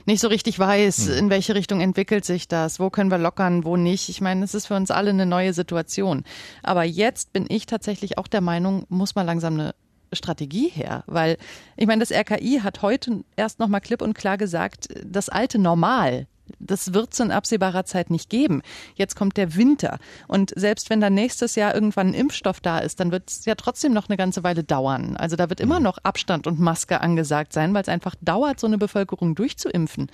nicht 0.06 0.20
so 0.20 0.28
richtig 0.28 0.58
weiß, 0.58 1.06
mhm. 1.06 1.14
in 1.14 1.30
welche 1.30 1.54
Richtung 1.54 1.80
entwickelt 1.80 2.24
sich 2.24 2.48
das, 2.48 2.80
wo 2.80 2.90
können 2.90 3.10
wir 3.10 3.18
lockern, 3.18 3.64
wo 3.64 3.76
nicht. 3.76 4.08
Ich 4.08 4.20
meine, 4.20 4.44
es 4.44 4.54
ist 4.54 4.66
für 4.66 4.74
uns 4.74 4.90
alle 4.90 5.10
eine 5.10 5.26
neue 5.26 5.52
Situation. 5.52 6.24
Aber 6.62 6.84
jetzt 6.84 7.32
bin 7.32 7.46
ich 7.48 7.66
tatsächlich 7.66 8.18
auch 8.18 8.28
der 8.28 8.40
Meinung, 8.40 8.86
muss 8.88 9.14
man 9.14 9.26
langsam 9.26 9.54
eine 9.54 9.74
Strategie 10.12 10.68
her? 10.68 11.04
Weil 11.06 11.36
ich 11.76 11.86
meine, 11.86 12.00
das 12.04 12.10
RKI 12.10 12.60
hat 12.62 12.82
heute 12.82 13.24
erst 13.36 13.58
noch 13.58 13.68
mal 13.68 13.80
klipp 13.80 14.02
und 14.02 14.14
klar 14.14 14.38
gesagt, 14.38 14.88
das 15.04 15.28
alte 15.28 15.58
Normal, 15.58 16.26
das 16.58 16.94
wird 16.94 17.12
es 17.12 17.20
in 17.20 17.30
absehbarer 17.30 17.84
Zeit 17.84 18.10
nicht 18.10 18.30
geben. 18.30 18.62
Jetzt 18.94 19.16
kommt 19.16 19.36
der 19.36 19.56
Winter. 19.56 19.98
Und 20.28 20.52
selbst 20.56 20.90
wenn 20.90 21.00
dann 21.00 21.14
nächstes 21.14 21.54
Jahr 21.54 21.74
irgendwann 21.74 22.08
ein 22.08 22.14
Impfstoff 22.14 22.60
da 22.60 22.78
ist, 22.78 23.00
dann 23.00 23.12
wird 23.12 23.30
es 23.30 23.44
ja 23.44 23.54
trotzdem 23.54 23.92
noch 23.92 24.08
eine 24.08 24.16
ganze 24.16 24.42
Weile 24.44 24.64
dauern. 24.64 25.16
Also 25.16 25.36
da 25.36 25.48
wird 25.48 25.60
immer 25.60 25.78
mhm. 25.78 25.84
noch 25.84 25.98
Abstand 26.02 26.46
und 26.46 26.60
Maske 26.60 27.00
angesagt 27.00 27.52
sein, 27.52 27.74
weil 27.74 27.82
es 27.82 27.88
einfach 27.88 28.14
dauert, 28.20 28.60
so 28.60 28.66
eine 28.66 28.78
Bevölkerung 28.78 29.34
durchzuimpfen. 29.34 30.08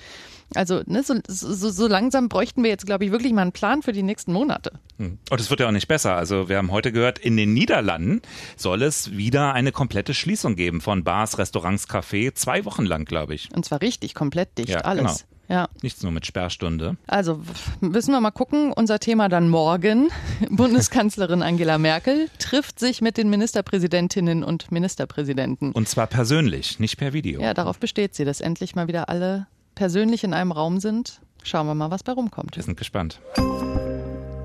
Also 0.55 0.83
ne, 0.87 1.03
so, 1.03 1.15
so, 1.27 1.71
so 1.71 1.87
langsam 1.87 2.29
bräuchten 2.29 2.63
wir 2.63 2.71
jetzt, 2.71 2.87
glaube 2.87 3.05
ich, 3.05 3.11
wirklich 3.11 3.33
mal 3.33 3.43
einen 3.43 3.53
Plan 3.53 3.83
für 3.83 3.93
die 3.93 4.03
nächsten 4.03 4.33
Monate. 4.33 4.73
Hm. 4.97 5.19
Und 5.31 5.41
es 5.41 5.51
wird 5.51 5.61
ja 5.61 5.69
auch 5.69 5.73
nicht 5.73 5.89
besser. 5.89 6.17
Also 6.17 6.49
wir 6.49 6.57
haben 6.57 6.71
heute 6.71 6.91
gehört, 6.91 7.19
in 7.19 7.37
den 7.37 7.53
Niederlanden 7.53 8.23
soll 8.57 8.83
es 8.83 9.17
wieder 9.17 9.53
eine 9.53 9.73
komplette 9.73 10.15
Schließung 10.15 10.57
geben 10.57 10.81
von 10.81 11.05
Bars, 11.05 11.39
Restaurants, 11.39 11.89
Café. 11.89 12.35
Zwei 12.35 12.65
Wochen 12.65 12.87
lang, 12.87 13.05
glaube 13.05 13.35
ich. 13.35 13.51
Und 13.55 13.65
zwar 13.65 13.83
richtig, 13.83 14.15
komplett 14.15 14.57
dicht, 14.57 14.71
ja, 14.71 14.81
alles. 14.81 15.25
Genau. 15.27 15.38
Ja. 15.49 15.69
Nichts 15.83 16.03
nur 16.03 16.13
mit 16.13 16.27
Sperrstunde. 16.27 16.97
Also 17.07 17.41
müssen 17.81 18.13
wir 18.13 18.21
mal 18.21 18.31
gucken. 18.31 18.73
Unser 18.73 18.99
Thema 18.99 19.29
dann 19.29 19.49
morgen. 19.49 20.11
Bundeskanzlerin 20.51 21.43
Angela 21.43 21.79
Merkel 21.79 22.29
trifft 22.39 22.79
sich 22.79 23.01
mit 23.01 23.17
den 23.17 23.31
Ministerpräsidentinnen 23.31 24.45
und 24.45 24.71
Ministerpräsidenten. 24.71 25.73
Und 25.73 25.89
zwar 25.89 26.07
persönlich, 26.07 26.79
nicht 26.79 26.99
per 26.99 27.13
Video. 27.13 27.41
Ja, 27.41 27.55
darauf 27.55 27.79
besteht 27.79 28.15
sie, 28.15 28.25
dass 28.25 28.41
endlich 28.41 28.75
mal 28.75 28.89
wieder 28.89 29.09
alle 29.09 29.47
persönlich 29.75 30.25
in 30.25 30.35
einem 30.35 30.53
Raum 30.53 30.81
sind. 30.81 31.21
Schauen 31.43 31.67
wir 31.67 31.75
mal, 31.75 31.91
was 31.91 32.03
bei 32.03 32.13
rumkommt. 32.13 32.57
Wir 32.57 32.63
sind 32.63 32.77
gespannt. 32.77 33.21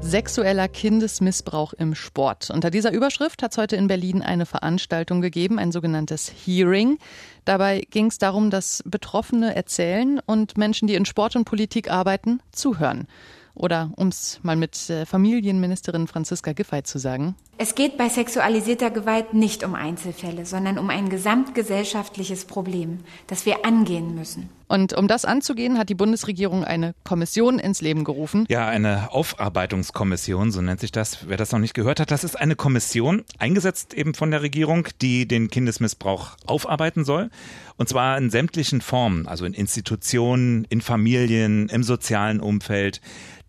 Sexueller 0.04 0.68
Kindesmissbrauch 0.68 1.74
im 1.74 1.96
Sport. 1.96 2.52
Unter 2.52 2.70
dieser 2.70 2.92
Überschrift 2.92 3.42
hat 3.42 3.54
es 3.54 3.58
heute 3.58 3.78
in 3.78 3.88
Berlin 3.88 4.22
eine 4.22 4.46
Veranstaltung 4.46 5.22
gegeben, 5.22 5.58
ein 5.58 5.72
sogenanntes 5.72 6.32
Hearing. 6.46 7.00
Dabei 7.46 7.82
ging 7.90 8.08
es 8.08 8.20
darum, 8.20 8.50
dass 8.52 8.84
Betroffene 8.86 9.56
erzählen 9.56 10.20
und 10.26 10.58
Menschen, 10.58 10.88
die 10.88 10.96
in 10.96 11.06
Sport 11.06 11.36
und 11.36 11.46
Politik 11.46 11.90
arbeiten, 11.90 12.42
zuhören. 12.52 13.08
Oder 13.56 13.92
um 13.96 14.10
es 14.10 14.40
mal 14.44 14.56
mit 14.56 14.90
äh, 14.90 15.06
Familienministerin 15.06 16.08
Franziska 16.08 16.54
Giffey 16.54 16.84
zu 16.84 17.00
sagen. 17.00 17.36
Es 17.60 17.76
geht 17.76 17.98
bei 17.98 18.10
sexualisierter 18.10 18.90
Gewalt 18.90 19.36
nicht 19.36 19.64
um 19.64 19.76
Einzelfälle, 19.76 20.46
sondern 20.46 20.80
um 20.80 20.90
ein 20.90 21.10
gesamtgesellschaftliches 21.10 22.46
Problem, 22.46 23.02
das 23.28 23.46
wir 23.46 23.64
angehen 23.64 24.16
müssen. 24.16 24.50
Und 24.68 24.94
um 24.94 25.08
das 25.08 25.24
anzugehen, 25.24 25.78
hat 25.78 25.90
die 25.90 25.96
Bundesregierung 25.96 26.64
eine 26.64 26.96
Kommission 27.04 27.60
ins 27.60 27.80
Leben 27.80 28.04
gerufen. 28.06 28.46
Ja, 28.50 28.68
eine 28.68 29.12
Aufarbeitungskommission, 29.12 30.52
so 30.52 30.62
nennt 30.62 30.80
sich 30.80 30.92
das. 30.92 31.28
Wer 31.28 31.38
das 31.38 31.52
noch 31.52 31.60
nicht 31.60 31.76
gehört 31.76 32.00
hat, 32.00 32.10
das 32.10 32.24
ist 32.24 32.40
eine 32.40 32.56
Kommission, 32.56 33.24
eingesetzt 33.38 33.94
eben 33.94 34.16
von 34.16 34.32
der 34.32 34.42
Regierung, 34.42 34.88
die 35.00 35.28
den 35.28 35.52
Kindesmissbrauch 35.52 36.32
aufarbeiten 36.48 37.06
soll. 37.06 37.30
Und 37.78 37.88
zwar 37.88 38.18
in 38.18 38.32
sämtlichen 38.32 38.82
Formen, 38.82 39.28
also 39.28 39.46
in 39.46 39.54
Institutionen, 39.54 40.66
in 40.70 40.82
Familien, 40.82 41.70
im 41.70 41.84
sozialen 41.84 42.40
Umfeld. 42.40 43.00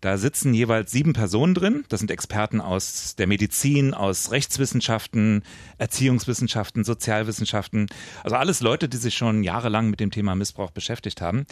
Da 0.01 0.17
sitzen 0.17 0.53
jeweils 0.53 0.91
sieben 0.91 1.13
Personen 1.13 1.55
drin. 1.55 1.85
Das 1.89 1.99
sind 1.99 2.11
Experten 2.11 2.61
aus 2.61 3.15
der 3.15 3.25
Medizin, 3.25 3.94
aus 3.95 4.31
Rechtswissenschaften, 4.31 5.43
Erziehungswissenschaften, 5.77 6.83
Sozialwissenschaften. 6.83 7.87
Also 8.23 8.35
alles 8.35 8.61
Leute, 8.61 8.87
die 8.87 8.97
sich 8.97 9.15
schon 9.15 9.43
jahrelang 9.43 9.89
mit 9.89 9.99
dem 9.99 10.11
Thema 10.11 10.35
Missbrauch 10.35 10.71
beschäftigt 10.71 11.21
haben. 11.21 11.45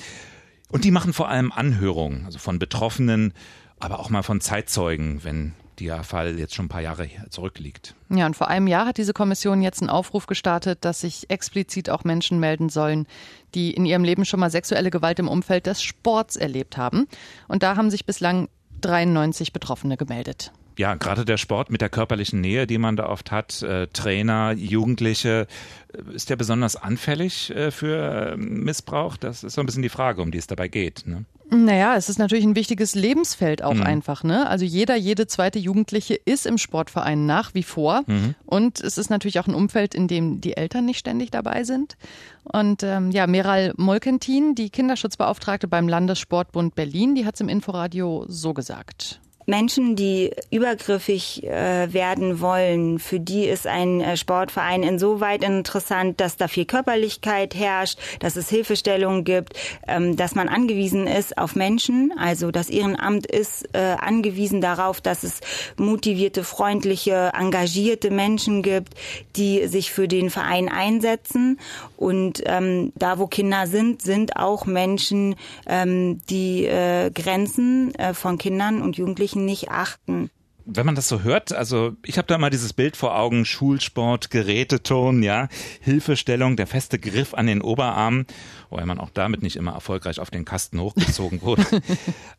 Und 0.69 0.85
die 0.85 0.91
machen 0.91 1.13
vor 1.13 1.29
allem 1.29 1.51
Anhörungen, 1.51 2.25
also 2.25 2.39
von 2.39 2.59
Betroffenen, 2.59 3.33
aber 3.79 3.99
auch 3.99 4.09
mal 4.09 4.23
von 4.23 4.41
Zeitzeugen, 4.41 5.23
wenn 5.23 5.53
der 5.79 6.03
Fall 6.03 6.37
jetzt 6.39 6.55
schon 6.55 6.65
ein 6.65 6.69
paar 6.69 6.81
Jahre 6.81 7.09
zurückliegt. 7.29 7.95
Ja, 8.09 8.25
und 8.25 8.35
vor 8.35 8.47
einem 8.47 8.67
Jahr 8.67 8.85
hat 8.85 8.97
diese 8.97 9.13
Kommission 9.13 9.61
jetzt 9.61 9.81
einen 9.81 9.89
Aufruf 9.89 10.27
gestartet, 10.27 10.79
dass 10.85 11.01
sich 11.01 11.29
explizit 11.29 11.89
auch 11.89 12.03
Menschen 12.03 12.39
melden 12.39 12.69
sollen, 12.69 13.07
die 13.55 13.71
in 13.71 13.85
ihrem 13.85 14.03
Leben 14.03 14.25
schon 14.25 14.39
mal 14.39 14.51
sexuelle 14.51 14.91
Gewalt 14.91 15.19
im 15.19 15.27
Umfeld 15.27 15.65
des 15.65 15.81
Sports 15.81 16.35
erlebt 16.35 16.77
haben. 16.77 17.07
Und 17.47 17.63
da 17.63 17.75
haben 17.75 17.89
sich 17.89 18.05
bislang 18.05 18.49
93 18.81 19.53
Betroffene 19.53 19.97
gemeldet 19.97 20.51
ja, 20.77 20.95
gerade 20.95 21.25
der 21.25 21.37
Sport 21.37 21.69
mit 21.69 21.81
der 21.81 21.89
körperlichen 21.89 22.41
Nähe, 22.41 22.67
die 22.67 22.77
man 22.77 22.95
da 22.95 23.07
oft 23.07 23.31
hat, 23.31 23.61
äh, 23.61 23.87
Trainer, 23.87 24.53
Jugendliche, 24.53 25.47
äh, 25.93 26.15
ist 26.15 26.29
der 26.29 26.35
besonders 26.35 26.75
anfällig 26.75 27.49
äh, 27.51 27.71
für 27.71 28.33
äh, 28.33 28.37
Missbrauch? 28.37 29.17
Das 29.17 29.43
ist 29.43 29.53
so 29.53 29.61
ein 29.61 29.65
bisschen 29.65 29.83
die 29.83 29.89
Frage, 29.89 30.21
um 30.21 30.31
die 30.31 30.37
es 30.37 30.47
dabei 30.47 30.67
geht. 30.67 31.03
Ne? 31.05 31.25
Naja, 31.49 31.95
es 31.95 32.09
ist 32.09 32.17
natürlich 32.17 32.45
ein 32.45 32.55
wichtiges 32.55 32.95
Lebensfeld 32.95 33.63
auch 33.63 33.75
mhm. 33.75 33.83
einfach. 33.83 34.23
Ne? 34.23 34.47
Also 34.47 34.65
jeder, 34.65 34.95
jede 34.95 35.27
zweite 35.27 35.59
Jugendliche 35.59 36.15
ist 36.15 36.45
im 36.45 36.57
Sportverein 36.57 37.25
nach 37.25 37.53
wie 37.53 37.63
vor. 37.63 38.01
Mhm. 38.07 38.35
Und 38.45 38.81
es 38.81 38.97
ist 38.97 39.09
natürlich 39.09 39.39
auch 39.39 39.47
ein 39.47 39.53
Umfeld, 39.53 39.93
in 39.93 40.07
dem 40.07 40.41
die 40.41 40.57
Eltern 40.57 40.85
nicht 40.85 40.99
ständig 40.99 41.29
dabei 41.29 41.63
sind. 41.63 41.95
Und 42.43 42.81
ähm, 42.83 43.11
ja, 43.11 43.27
Meral 43.27 43.73
Molkentin, 43.77 44.55
die 44.55 44.69
Kinderschutzbeauftragte 44.69 45.67
beim 45.67 45.87
Landessportbund 45.87 46.75
Berlin, 46.75 47.13
die 47.13 47.25
hat 47.25 47.35
es 47.35 47.41
im 47.41 47.49
Inforadio 47.49 48.25
so 48.27 48.53
gesagt. 48.53 49.19
Menschen, 49.45 49.95
die 49.95 50.31
übergriffig 50.51 51.43
äh, 51.43 51.91
werden 51.93 52.39
wollen, 52.39 52.99
für 52.99 53.19
die 53.19 53.45
ist 53.45 53.67
ein 53.67 54.01
äh, 54.01 54.17
Sportverein 54.17 54.83
insoweit 54.83 55.43
interessant, 55.43 56.19
dass 56.21 56.37
da 56.37 56.47
viel 56.47 56.65
Körperlichkeit 56.65 57.55
herrscht, 57.55 57.99
dass 58.19 58.35
es 58.35 58.49
Hilfestellungen 58.49 59.23
gibt, 59.23 59.53
ähm, 59.87 60.15
dass 60.15 60.35
man 60.35 60.49
angewiesen 60.49 61.07
ist 61.07 61.37
auf 61.37 61.55
Menschen. 61.55 62.13
Also 62.17 62.51
das 62.51 62.69
Ehrenamt 62.69 63.25
ist 63.25 63.67
äh, 63.73 63.95
angewiesen 63.99 64.61
darauf, 64.61 65.01
dass 65.01 65.23
es 65.23 65.41
motivierte, 65.77 66.43
freundliche, 66.43 67.31
engagierte 67.37 68.11
Menschen 68.11 68.61
gibt, 68.61 68.93
die 69.35 69.67
sich 69.67 69.91
für 69.91 70.07
den 70.07 70.29
Verein 70.29 70.69
einsetzen. 70.69 71.59
Und 71.97 72.43
ähm, 72.45 72.91
da, 72.95 73.19
wo 73.19 73.27
Kinder 73.27 73.67
sind, 73.67 74.01
sind 74.01 74.37
auch 74.37 74.65
Menschen, 74.65 75.35
ähm, 75.67 76.21
die 76.29 76.65
äh, 76.65 77.11
Grenzen 77.11 77.93
äh, 77.95 78.13
von 78.13 78.37
Kindern 78.37 78.81
und 78.81 78.97
Jugendlichen 78.97 79.32
Jugendlichen 79.33 79.45
nicht 79.45 79.69
achten. 79.69 80.29
Wenn 80.65 80.85
man 80.85 80.95
das 80.95 81.09
so 81.09 81.23
hört, 81.23 81.51
also 81.51 81.91
ich 82.05 82.17
habe 82.17 82.27
da 82.27 82.37
mal 82.37 82.49
dieses 82.49 82.71
Bild 82.71 82.95
vor 82.95 83.19
Augen, 83.19 83.43
Schulsport, 83.43 84.29
Geräteton, 84.29 85.21
ja, 85.21 85.49
Hilfestellung, 85.81 86.55
der 86.55 86.67
feste 86.67 86.99
Griff 86.99 87.33
an 87.33 87.47
den 87.47 87.61
Oberarm, 87.61 88.25
wobei 88.69 88.85
man 88.85 88.97
auch 88.97 89.09
damit 89.09 89.43
nicht 89.43 89.57
immer 89.57 89.73
erfolgreich 89.73 90.21
auf 90.21 90.31
den 90.31 90.45
Kasten 90.45 90.79
hochgezogen 90.79 91.41
wurde. 91.41 91.65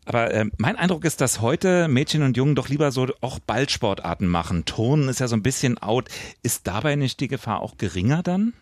Aber 0.07 0.31
äh, 0.33 0.47
mein 0.57 0.77
Eindruck 0.77 1.05
ist, 1.05 1.21
dass 1.21 1.43
heute 1.43 1.87
Mädchen 1.87 2.23
und 2.23 2.39
Jungen 2.39 2.55
doch 2.55 2.71
lieber 2.71 2.93
so 2.93 3.09
auch 3.21 3.41
Ballsportarten 3.41 4.27
machen. 4.27 4.65
Turnen 4.65 5.11
ist 5.11 5.21
ja 5.21 5.29
so 5.29 5.37
ein 5.37 5.43
bisschen 5.43 5.77
out. 5.77 6.09
Ist 6.43 6.67
dabei 6.67 6.97
nicht 6.97 7.21
die 7.21 7.29
Gefahr 7.29 7.61
auch 7.61 7.77
geringer 7.77 8.23
dann? 8.23 8.55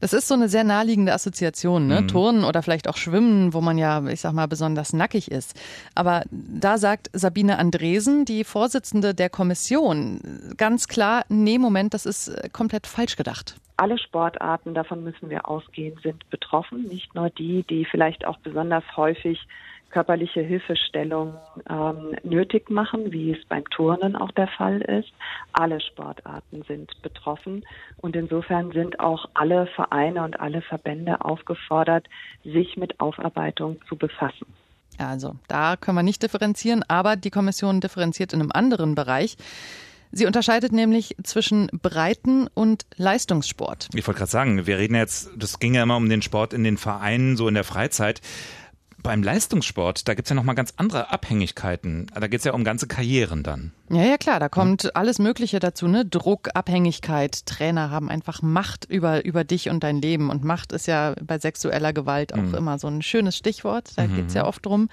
Das 0.00 0.12
ist 0.12 0.28
so 0.28 0.34
eine 0.34 0.48
sehr 0.48 0.64
naheliegende 0.64 1.12
Assoziation, 1.12 1.86
ne? 1.86 2.02
Mhm. 2.02 2.08
Turnen 2.08 2.44
oder 2.44 2.62
vielleicht 2.62 2.88
auch 2.88 2.96
Schwimmen, 2.96 3.52
wo 3.52 3.60
man 3.60 3.78
ja, 3.78 4.04
ich 4.06 4.20
sag 4.20 4.32
mal, 4.32 4.48
besonders 4.48 4.92
nackig 4.92 5.30
ist. 5.30 5.58
Aber 5.94 6.22
da 6.30 6.78
sagt 6.78 7.10
Sabine 7.12 7.58
Andresen, 7.58 8.24
die 8.24 8.44
Vorsitzende 8.44 9.14
der 9.14 9.30
Kommission, 9.30 10.54
ganz 10.56 10.88
klar, 10.88 11.24
nee, 11.28 11.58
Moment, 11.58 11.94
das 11.94 12.06
ist 12.06 12.28
äh, 12.28 12.48
komplett 12.50 12.86
falsch 12.86 13.16
gedacht 13.16 13.56
alle 13.80 13.96
Sportarten, 13.96 14.74
davon 14.74 15.02
müssen 15.04 15.30
wir 15.30 15.48
ausgehen, 15.48 15.98
sind 16.02 16.28
betroffen. 16.28 16.82
Nicht 16.82 17.14
nur 17.14 17.30
die, 17.30 17.62
die 17.62 17.86
vielleicht 17.86 18.26
auch 18.26 18.36
besonders 18.40 18.84
häufig 18.94 19.40
körperliche 19.90 20.40
Hilfestellung 20.40 21.34
ähm, 21.68 22.16
nötig 22.22 22.70
machen, 22.70 23.12
wie 23.12 23.32
es 23.32 23.44
beim 23.46 23.64
Turnen 23.70 24.16
auch 24.16 24.30
der 24.32 24.48
Fall 24.48 24.80
ist. 24.80 25.10
Alle 25.52 25.80
Sportarten 25.80 26.62
sind 26.66 26.90
betroffen 27.02 27.64
und 27.98 28.16
insofern 28.16 28.72
sind 28.72 29.00
auch 29.00 29.26
alle 29.34 29.66
Vereine 29.66 30.22
und 30.22 30.38
alle 30.40 30.62
Verbände 30.62 31.24
aufgefordert, 31.24 32.06
sich 32.44 32.76
mit 32.76 33.00
Aufarbeitung 33.00 33.78
zu 33.88 33.96
befassen. 33.96 34.46
Also 34.98 35.36
da 35.48 35.76
können 35.76 35.96
wir 35.96 36.02
nicht 36.02 36.22
differenzieren, 36.22 36.84
aber 36.88 37.16
die 37.16 37.30
Kommission 37.30 37.80
differenziert 37.80 38.32
in 38.32 38.40
einem 38.40 38.52
anderen 38.52 38.94
Bereich. 38.94 39.36
Sie 40.12 40.26
unterscheidet 40.26 40.72
nämlich 40.72 41.16
zwischen 41.22 41.68
Breiten- 41.68 42.48
und 42.52 42.84
Leistungssport. 42.96 43.88
Ich 43.94 44.06
wollte 44.06 44.18
gerade 44.18 44.30
sagen, 44.30 44.66
wir 44.66 44.76
reden 44.76 44.96
jetzt, 44.96 45.30
das 45.36 45.60
ging 45.60 45.74
ja 45.74 45.84
immer 45.84 45.96
um 45.96 46.08
den 46.08 46.20
Sport 46.20 46.52
in 46.52 46.64
den 46.64 46.78
Vereinen, 46.78 47.36
so 47.36 47.46
in 47.46 47.54
der 47.54 47.62
Freizeit 47.62 48.20
beim 49.02 49.22
Leistungssport, 49.22 50.06
da 50.08 50.14
gibt's 50.14 50.30
ja 50.30 50.36
nochmal 50.36 50.54
ganz 50.54 50.74
andere 50.76 51.10
Abhängigkeiten. 51.10 52.06
Da 52.14 52.26
geht's 52.26 52.44
ja 52.44 52.52
um 52.52 52.64
ganze 52.64 52.86
Karrieren 52.86 53.42
dann. 53.42 53.72
Ja, 53.88 54.04
ja, 54.04 54.18
klar, 54.18 54.38
da 54.38 54.48
kommt 54.48 54.94
alles 54.94 55.18
Mögliche 55.18 55.58
dazu, 55.58 55.88
ne? 55.88 56.04
Druck, 56.04 56.50
Abhängigkeit. 56.54 57.44
Trainer 57.46 57.90
haben 57.90 58.08
einfach 58.08 58.40
Macht 58.40 58.84
über, 58.84 59.24
über 59.24 59.42
dich 59.42 59.68
und 59.68 59.82
dein 59.82 60.00
Leben. 60.00 60.30
Und 60.30 60.44
Macht 60.44 60.72
ist 60.72 60.86
ja 60.86 61.14
bei 61.20 61.38
sexueller 61.38 61.92
Gewalt 61.92 62.32
auch 62.32 62.38
mhm. 62.38 62.54
immer 62.54 62.78
so 62.78 62.86
ein 62.86 63.02
schönes 63.02 63.36
Stichwort. 63.36 63.92
Da 63.96 64.06
mhm. 64.06 64.16
geht's 64.16 64.34
ja 64.34 64.46
oft 64.46 64.64
drum. 64.64 64.88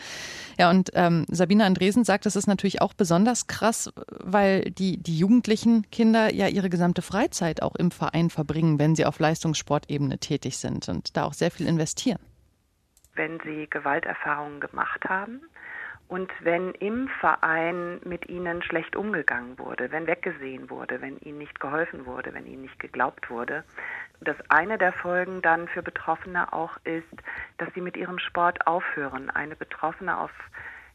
Ja, 0.57 0.71
und 0.71 0.89
ähm, 0.95 1.25
Sabine 1.29 1.65
Andresen 1.65 2.05
sagt, 2.05 2.25
das 2.25 2.35
ist 2.35 2.47
natürlich 2.47 2.81
auch 2.81 2.93
besonders 2.93 3.47
krass, 3.47 3.91
weil 4.09 4.71
die, 4.71 4.97
die 4.97 5.17
jugendlichen 5.17 5.89
Kinder 5.91 6.33
ja 6.33 6.47
ihre 6.47 6.69
gesamte 6.69 7.03
Freizeit 7.03 7.61
auch 7.61 7.75
im 7.75 7.91
Verein 7.91 8.29
verbringen, 8.29 8.79
wenn 8.79 8.95
sie 8.95 9.05
auf 9.05 9.19
Leistungssportebene 9.19 10.17
tätig 10.17 10.57
sind 10.57 10.89
und 10.89 11.15
da 11.15 11.25
auch 11.25 11.33
sehr 11.33 11.51
viel 11.51 11.67
investieren 11.67 12.19
wenn 13.17 13.39
sie 13.41 13.69
Gewalterfahrungen 13.69 14.59
gemacht 14.59 15.07
haben 15.09 15.41
und 16.07 16.31
wenn 16.39 16.71
im 16.75 17.09
Verein 17.19 17.99
mit 18.05 18.29
ihnen 18.29 18.61
schlecht 18.63 18.95
umgegangen 18.95 19.59
wurde, 19.59 19.91
wenn 19.91 20.07
weggesehen 20.07 20.69
wurde, 20.69 21.01
wenn 21.01 21.17
ihnen 21.19 21.39
nicht 21.39 21.59
geholfen 21.59 22.05
wurde, 22.05 22.33
wenn 22.33 22.45
ihnen 22.45 22.61
nicht 22.61 22.79
geglaubt 22.79 23.29
wurde. 23.29 23.65
Das 24.21 24.37
eine 24.49 24.77
der 24.77 24.93
Folgen 24.93 25.41
dann 25.41 25.67
für 25.67 25.83
Betroffene 25.83 26.53
auch 26.53 26.77
ist, 26.85 27.05
dass 27.57 27.67
sie 27.73 27.81
mit 27.81 27.97
ihrem 27.97 28.19
Sport 28.19 28.65
aufhören. 28.65 29.29
Eine 29.29 29.57
Betroffene, 29.57 30.17
auf 30.17 30.31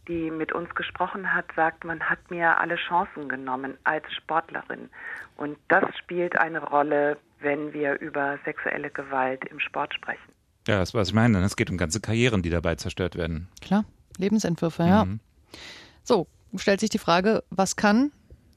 die 0.08 0.30
mit 0.30 0.52
uns 0.52 0.74
gesprochen 0.74 1.32
hat, 1.32 1.44
sagt, 1.54 1.84
man 1.84 2.00
hat 2.08 2.30
mir 2.30 2.58
alle 2.58 2.76
Chancen 2.76 3.28
genommen 3.28 3.76
als 3.84 4.10
Sportlerin. 4.14 4.88
Und 5.36 5.58
das 5.68 5.84
spielt 5.98 6.38
eine 6.38 6.60
Rolle, 6.60 7.18
wenn 7.40 7.72
wir 7.72 8.00
über 8.00 8.38
sexuelle 8.44 8.90
Gewalt 8.90 9.44
im 9.44 9.60
Sport 9.60 9.94
sprechen. 9.94 10.31
Ja, 10.68 10.78
das 10.78 10.90
ist, 10.90 10.94
was 10.94 11.08
ich 11.08 11.14
meine. 11.14 11.42
Es 11.44 11.56
geht 11.56 11.70
um 11.70 11.76
ganze 11.76 12.00
Karrieren, 12.00 12.42
die 12.42 12.50
dabei 12.50 12.76
zerstört 12.76 13.16
werden. 13.16 13.48
Klar, 13.60 13.84
Lebensentwürfe, 14.18 14.84
ja. 14.84 15.04
Mhm. 15.04 15.20
So, 16.04 16.26
stellt 16.56 16.80
sich 16.80 16.90
die 16.90 16.98
Frage, 16.98 17.42
was 17.50 17.76
kann, 17.76 18.12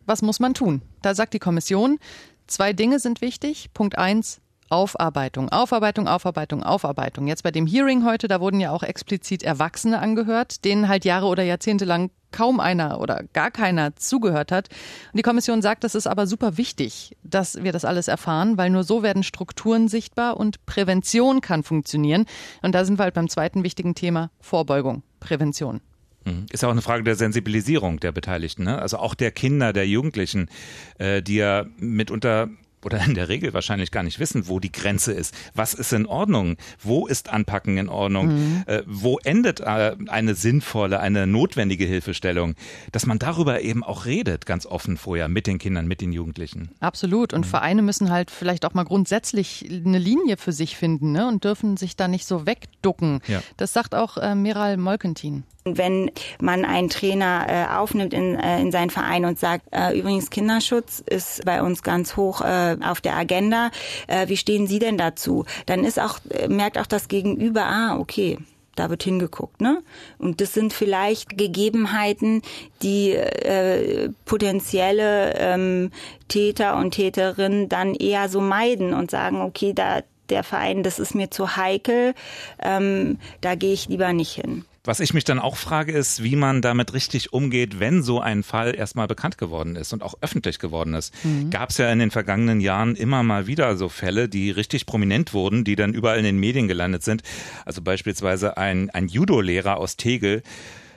was 0.06 0.22
muss 0.22 0.40
man 0.40 0.54
tun? 0.54 0.82
Da 1.02 1.16
sagt 1.16 1.34
die 1.34 1.40
Kommission, 1.40 2.00
zwei 2.48 2.74
Dinge 2.74 3.00
sind 3.00 3.22
wichtig. 3.22 3.72
Punkt 3.74 3.98
eins, 3.98 4.40
Aufarbeitung, 4.70 5.50
Aufarbeitung, 5.50 6.08
Aufarbeitung, 6.08 6.64
Aufarbeitung. 6.64 7.28
Jetzt 7.28 7.44
bei 7.44 7.52
dem 7.52 7.68
Hearing 7.68 8.04
heute, 8.04 8.28
da 8.28 8.40
wurden 8.42 8.60
ja 8.60 8.72
auch 8.72 8.84
explizit 8.84 9.44
Erwachsene 9.44 10.00
angehört, 10.00 10.66
denen 10.66 10.88
halt 10.88 11.06
Jahre 11.06 11.28
oder 11.28 11.44
Jahrzehnte 11.44 11.86
lang 11.86 12.10
kaum 12.32 12.60
einer 12.60 13.00
oder 13.00 13.24
gar 13.34 13.52
keiner 13.52 13.96
zugehört 13.96 14.52
hat. 14.52 14.70
Und 15.14 15.18
die 15.18 15.24
Kommission 15.24 15.62
sagt, 15.62 15.84
das 15.84 15.96
ist 15.96 16.08
aber 16.08 16.28
super 16.28 16.58
wichtig, 16.58 17.16
dass 17.24 17.64
wir 17.64 17.72
das 17.72 17.86
alles 17.86 18.08
erfahren, 18.08 18.58
weil 18.58 18.70
nur 18.70 18.84
so 18.84 19.04
werden 19.04 19.24
Strukturen 19.24 19.88
sichtbar 19.88 20.38
und 20.38 20.66
Prävention 20.66 21.42
kann 21.42 21.64
funktionieren. 21.64 22.26
Und 22.62 22.76
da 22.76 22.84
sind 22.84 23.00
wir 23.00 23.04
halt 23.04 23.14
beim 23.14 23.30
zweiten 23.30 23.64
wichtigen 23.64 23.96
Thema 23.96 24.32
Vorbeugung, 24.42 25.04
Prävention. 25.20 25.80
Mhm. 26.26 26.48
Ist 26.52 26.64
ja 26.64 26.68
auch 26.68 26.74
eine 26.74 26.82
Frage 26.82 27.04
der 27.04 27.16
Sensibilisierung 27.16 28.00
der 28.00 28.12
Beteiligten, 28.12 28.64
ne? 28.64 28.82
also 28.82 28.98
auch 28.98 29.14
der 29.14 29.32
Kinder, 29.32 29.72
der 29.74 29.88
Jugendlichen, 29.88 30.50
äh, 30.98 31.22
die 31.22 31.36
ja 31.36 31.66
mitunter 31.78 32.50
oder 32.86 33.04
in 33.04 33.16
der 33.16 33.30
Regel 33.30 33.54
wahrscheinlich 33.54 33.92
gar 33.92 34.04
nicht 34.04 34.20
wissen, 34.20 34.48
wo 34.48 34.60
die 34.60 34.72
Grenze 34.72 35.12
ist. 35.12 35.34
Was 35.54 35.74
ist 35.74 35.92
in 35.92 36.06
Ordnung? 36.06 36.58
Wo 36.82 37.08
ist 37.08 37.30
Anpacken 37.30 37.78
in 37.78 37.90
Ordnung? 37.90 38.28
Mhm. 38.28 38.64
Äh, 38.68 38.84
wo 38.86 39.18
endet 39.24 39.60
äh, 39.60 39.96
eine 40.08 40.36
sinnvolle, 40.36 41.00
eine 41.00 41.26
notwendige 41.26 41.86
Hilfestellung? 41.86 42.56
Dass 42.92 43.06
man 43.06 43.20
darüber 43.20 43.62
eben 43.62 43.84
auch 43.84 44.06
redet, 44.06 44.46
ganz 44.46 44.66
offen 44.66 44.98
vorher 44.98 45.28
mit 45.28 45.48
den 45.48 45.58
Kindern, 45.58 45.88
mit 45.88 46.02
den 46.02 46.14
Jugendlichen. 46.14 46.70
Absolut. 46.80 47.34
Und 47.34 47.42
mhm. 47.42 47.50
Vereine 47.50 47.82
müssen 47.82 48.12
halt 48.12 48.30
vielleicht 48.30 48.66
auch 48.66 48.74
mal 48.74 48.86
grundsätzlich 48.86 49.66
eine 49.70 50.00
Linie 50.00 50.38
für 50.38 50.52
sich 50.52 50.78
finden 50.78 51.12
ne? 51.12 51.28
und 51.28 51.44
dürfen 51.44 51.78
sich 51.78 51.96
da 51.96 52.08
nicht 52.08 52.26
so 52.26 52.46
wegducken. 52.46 53.22
Ja. 53.28 53.42
Das 53.58 53.74
sagt 53.74 53.96
auch 53.96 54.18
äh, 54.18 54.36
Miral 54.36 54.78
Molkentin. 54.78 55.44
Wenn 55.68 56.12
man 56.40 56.64
einen 56.64 56.90
Trainer 56.90 57.48
äh, 57.50 57.76
aufnimmt 57.76 58.14
in, 58.14 58.36
äh, 58.36 58.62
in 58.62 58.72
seinen 58.72 58.92
Verein 58.92 59.26
und 59.26 59.40
sagt, 59.40 59.66
äh, 59.72 59.98
übrigens 59.98 60.30
Kinderschutz 60.30 61.02
ist 61.04 61.44
bei 61.44 61.64
uns 61.64 61.82
ganz 61.82 62.16
hoch 62.16 62.42
äh, 62.42 62.78
auf 62.84 63.02
der 63.02 63.18
Agenda, 63.18 63.72
äh, 64.06 64.28
wie 64.28 64.38
stehen 64.38 64.68
Sie 64.68 64.78
denn 64.78 65.00
dazu? 65.00 65.44
Dann 65.66 65.84
ist 65.84 66.00
auch, 66.00 66.20
äh, 66.30 66.48
merkt 66.50 66.78
auch 66.78 66.86
das 66.86 67.08
Gegenüber, 67.08 67.66
ah, 67.66 67.98
okay, 67.98 68.38
da 68.76 68.92
wird 68.92 69.02
hingeguckt, 69.02 69.60
ne? 69.60 69.82
Und 70.20 70.40
das 70.40 70.54
sind 70.54 70.72
vielleicht 70.72 71.36
Gegebenheiten, 71.36 72.44
die 72.84 73.14
äh, 73.14 74.10
potenzielle 74.26 75.34
ähm, 75.36 75.90
Täter 76.28 76.78
und 76.78 76.92
Täterinnen 76.92 77.70
dann 77.70 77.96
eher 77.96 78.30
so 78.30 78.40
meiden 78.40 78.94
und 78.94 79.10
sagen, 79.10 79.42
okay, 79.42 79.74
da 79.74 80.02
der 80.30 80.44
Verein, 80.44 80.84
das 80.84 81.00
ist 81.00 81.16
mir 81.16 81.32
zu 81.32 81.56
heikel, 81.56 82.14
ähm, 82.62 83.18
da 83.42 83.56
gehe 83.56 83.74
ich 83.74 83.88
lieber 83.90 84.14
nicht 84.14 84.34
hin. 84.34 84.66
Was 84.86 85.00
ich 85.00 85.14
mich 85.16 85.24
dann 85.24 85.40
auch 85.40 85.58
frage, 85.58 85.92
ist, 85.92 86.24
wie 86.24 86.36
man 86.36 86.62
damit 86.62 86.94
richtig 86.94 87.34
umgeht, 87.34 87.80
wenn 87.80 88.04
so 88.04 88.22
ein 88.22 88.44
Fall 88.44 88.76
erstmal 88.76 89.08
bekannt 89.08 89.40
geworden 89.40 89.76
ist 89.76 89.94
und 89.94 90.04
auch 90.04 90.14
öffentlich 90.22 90.60
geworden 90.60 90.94
ist. 90.94 91.14
Mhm. 91.26 91.50
Gab 91.50 91.72
es 91.72 91.80
ja 91.80 91.92
in 91.92 92.00
den 92.00 92.12
vergangenen 92.12 92.62
Jahren 92.62 92.96
immer 92.96 93.24
mal 93.24 93.48
wieder 93.48 93.76
so 93.78 93.90
Fälle, 93.90 94.30
die 94.30 94.52
richtig 94.52 94.86
prominent 94.86 95.34
wurden, 95.34 95.64
die 95.64 95.76
dann 95.76 95.94
überall 95.94 96.20
in 96.20 96.24
den 96.24 96.40
Medien 96.40 96.68
gelandet 96.68 97.04
sind. 97.04 97.24
Also 97.66 97.82
beispielsweise 97.82 98.58
ein, 98.58 98.92
ein 98.92 99.08
Judo-Lehrer 99.08 99.78
aus 99.78 99.98
Tegel, 99.98 100.44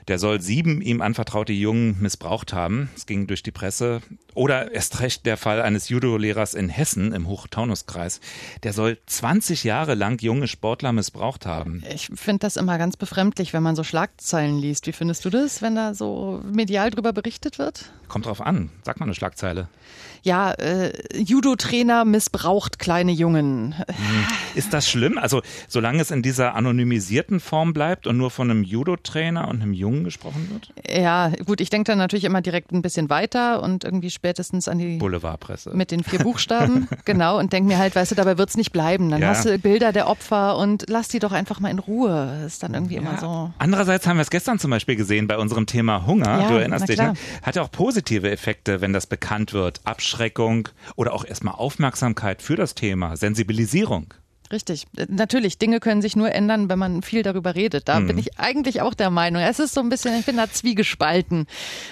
der 0.08 0.18
soll 0.18 0.40
sieben 0.40 0.80
ihm 0.80 1.02
anvertraute 1.02 1.52
Jungen 1.52 1.96
missbraucht 2.00 2.52
haben. 2.52 2.88
Es 2.96 3.06
ging 3.06 3.26
durch 3.26 3.42
die 3.42 3.50
Presse. 3.50 4.00
Oder 4.34 4.72
erst 4.72 5.00
recht 5.00 5.26
der 5.26 5.36
Fall 5.36 5.60
eines 5.60 5.88
Judo-Lehrers 5.88 6.54
in 6.54 6.68
Hessen 6.68 7.12
im 7.12 7.28
Hochtaunuskreis. 7.28 8.20
Der 8.62 8.72
soll 8.72 8.98
20 9.06 9.64
Jahre 9.64 9.94
lang 9.94 10.20
junge 10.22 10.48
Sportler 10.48 10.92
missbraucht 10.92 11.44
haben. 11.44 11.82
Ich 11.92 12.10
finde 12.14 12.40
das 12.40 12.56
immer 12.56 12.78
ganz 12.78 12.96
befremdlich, 12.96 13.52
wenn 13.52 13.62
man 13.62 13.76
so 13.76 13.84
Schlagzeilen 13.84 14.58
liest. 14.58 14.86
Wie 14.86 14.92
findest 14.92 15.24
du 15.24 15.30
das, 15.30 15.60
wenn 15.60 15.74
da 15.74 15.94
so 15.94 16.42
medial 16.50 16.90
drüber 16.90 17.12
berichtet 17.12 17.58
wird? 17.58 17.92
Kommt 18.08 18.26
drauf 18.26 18.40
an. 18.40 18.70
Sag 18.84 19.00
mal 19.00 19.04
eine 19.04 19.14
Schlagzeile 19.14 19.68
ja, 20.22 20.52
äh, 20.52 20.92
Judo-Trainer 21.14 22.04
missbraucht 22.04 22.78
kleine 22.78 23.12
Jungen. 23.12 23.74
Ist 24.54 24.72
das 24.72 24.88
schlimm? 24.88 25.18
Also 25.18 25.42
solange 25.68 26.00
es 26.00 26.10
in 26.10 26.22
dieser 26.22 26.54
anonymisierten 26.54 27.40
Form 27.40 27.72
bleibt 27.72 28.06
und 28.06 28.16
nur 28.16 28.30
von 28.30 28.50
einem 28.50 28.62
Judo-Trainer 28.62 29.48
und 29.48 29.62
einem 29.62 29.72
Jungen 29.72 30.04
gesprochen 30.04 30.48
wird? 30.50 30.72
Ja, 30.88 31.30
gut, 31.44 31.60
ich 31.60 31.70
denke 31.70 31.90
dann 31.92 31.98
natürlich 31.98 32.24
immer 32.24 32.40
direkt 32.40 32.72
ein 32.72 32.82
bisschen 32.82 33.10
weiter 33.10 33.62
und 33.62 33.84
irgendwie 33.84 34.10
spätestens 34.10 34.68
an 34.68 34.78
die 34.78 34.98
Boulevardpresse. 34.98 35.70
Mit 35.74 35.90
den 35.90 36.02
vier 36.02 36.20
Buchstaben, 36.20 36.88
genau, 37.04 37.38
und 37.38 37.52
denke 37.52 37.68
mir 37.68 37.78
halt, 37.78 37.94
weißt 37.94 38.10
du, 38.10 38.14
dabei 38.14 38.38
wird 38.38 38.48
es 38.48 38.56
nicht 38.56 38.72
bleiben. 38.72 39.10
Dann 39.10 39.22
ja. 39.22 39.28
hast 39.28 39.44
du 39.44 39.58
Bilder 39.58 39.92
der 39.92 40.08
Opfer 40.08 40.56
und 40.56 40.84
lass 40.88 41.08
die 41.08 41.18
doch 41.18 41.32
einfach 41.32 41.60
mal 41.60 41.70
in 41.70 41.78
Ruhe. 41.78 42.42
Ist 42.46 42.62
dann 42.62 42.74
irgendwie 42.74 42.96
ja. 42.96 43.00
immer 43.00 43.18
so. 43.18 43.50
Andererseits 43.58 44.06
haben 44.06 44.16
wir 44.16 44.22
es 44.22 44.30
gestern 44.30 44.58
zum 44.58 44.70
Beispiel 44.70 44.96
gesehen 44.96 45.26
bei 45.26 45.38
unserem 45.38 45.66
Thema 45.66 46.06
Hunger. 46.06 46.40
Ja, 46.40 46.48
du 46.48 46.54
erinnerst 46.54 46.88
dich, 46.88 46.98
ne? 46.98 47.14
Hat 47.42 47.56
ja 47.56 47.62
auch 47.62 47.70
positive 47.70 48.30
Effekte, 48.30 48.80
wenn 48.80 48.92
das 48.92 49.06
bekannt 49.06 49.52
wird. 49.52 49.80
Absch 49.84 50.07
Abschreckung 50.08 50.70
oder 50.96 51.12
auch 51.12 51.24
erstmal 51.24 51.54
Aufmerksamkeit 51.54 52.40
für 52.40 52.56
das 52.56 52.74
Thema, 52.74 53.16
Sensibilisierung. 53.18 54.14
Richtig. 54.50 54.86
Natürlich, 55.08 55.58
Dinge 55.58 55.78
können 55.78 56.00
sich 56.00 56.16
nur 56.16 56.32
ändern, 56.32 56.70
wenn 56.70 56.78
man 56.78 57.02
viel 57.02 57.22
darüber 57.22 57.54
redet. 57.54 57.88
Da 57.88 58.00
mhm. 58.00 58.06
bin 58.06 58.18
ich 58.18 58.38
eigentlich 58.38 58.80
auch 58.80 58.94
der 58.94 59.10
Meinung. 59.10 59.42
Es 59.42 59.58
ist 59.58 59.74
so 59.74 59.80
ein 59.80 59.90
bisschen, 59.90 60.18
ich 60.18 60.24
bin 60.24 60.38
da 60.38 60.50
zwiegespalten. 60.50 61.46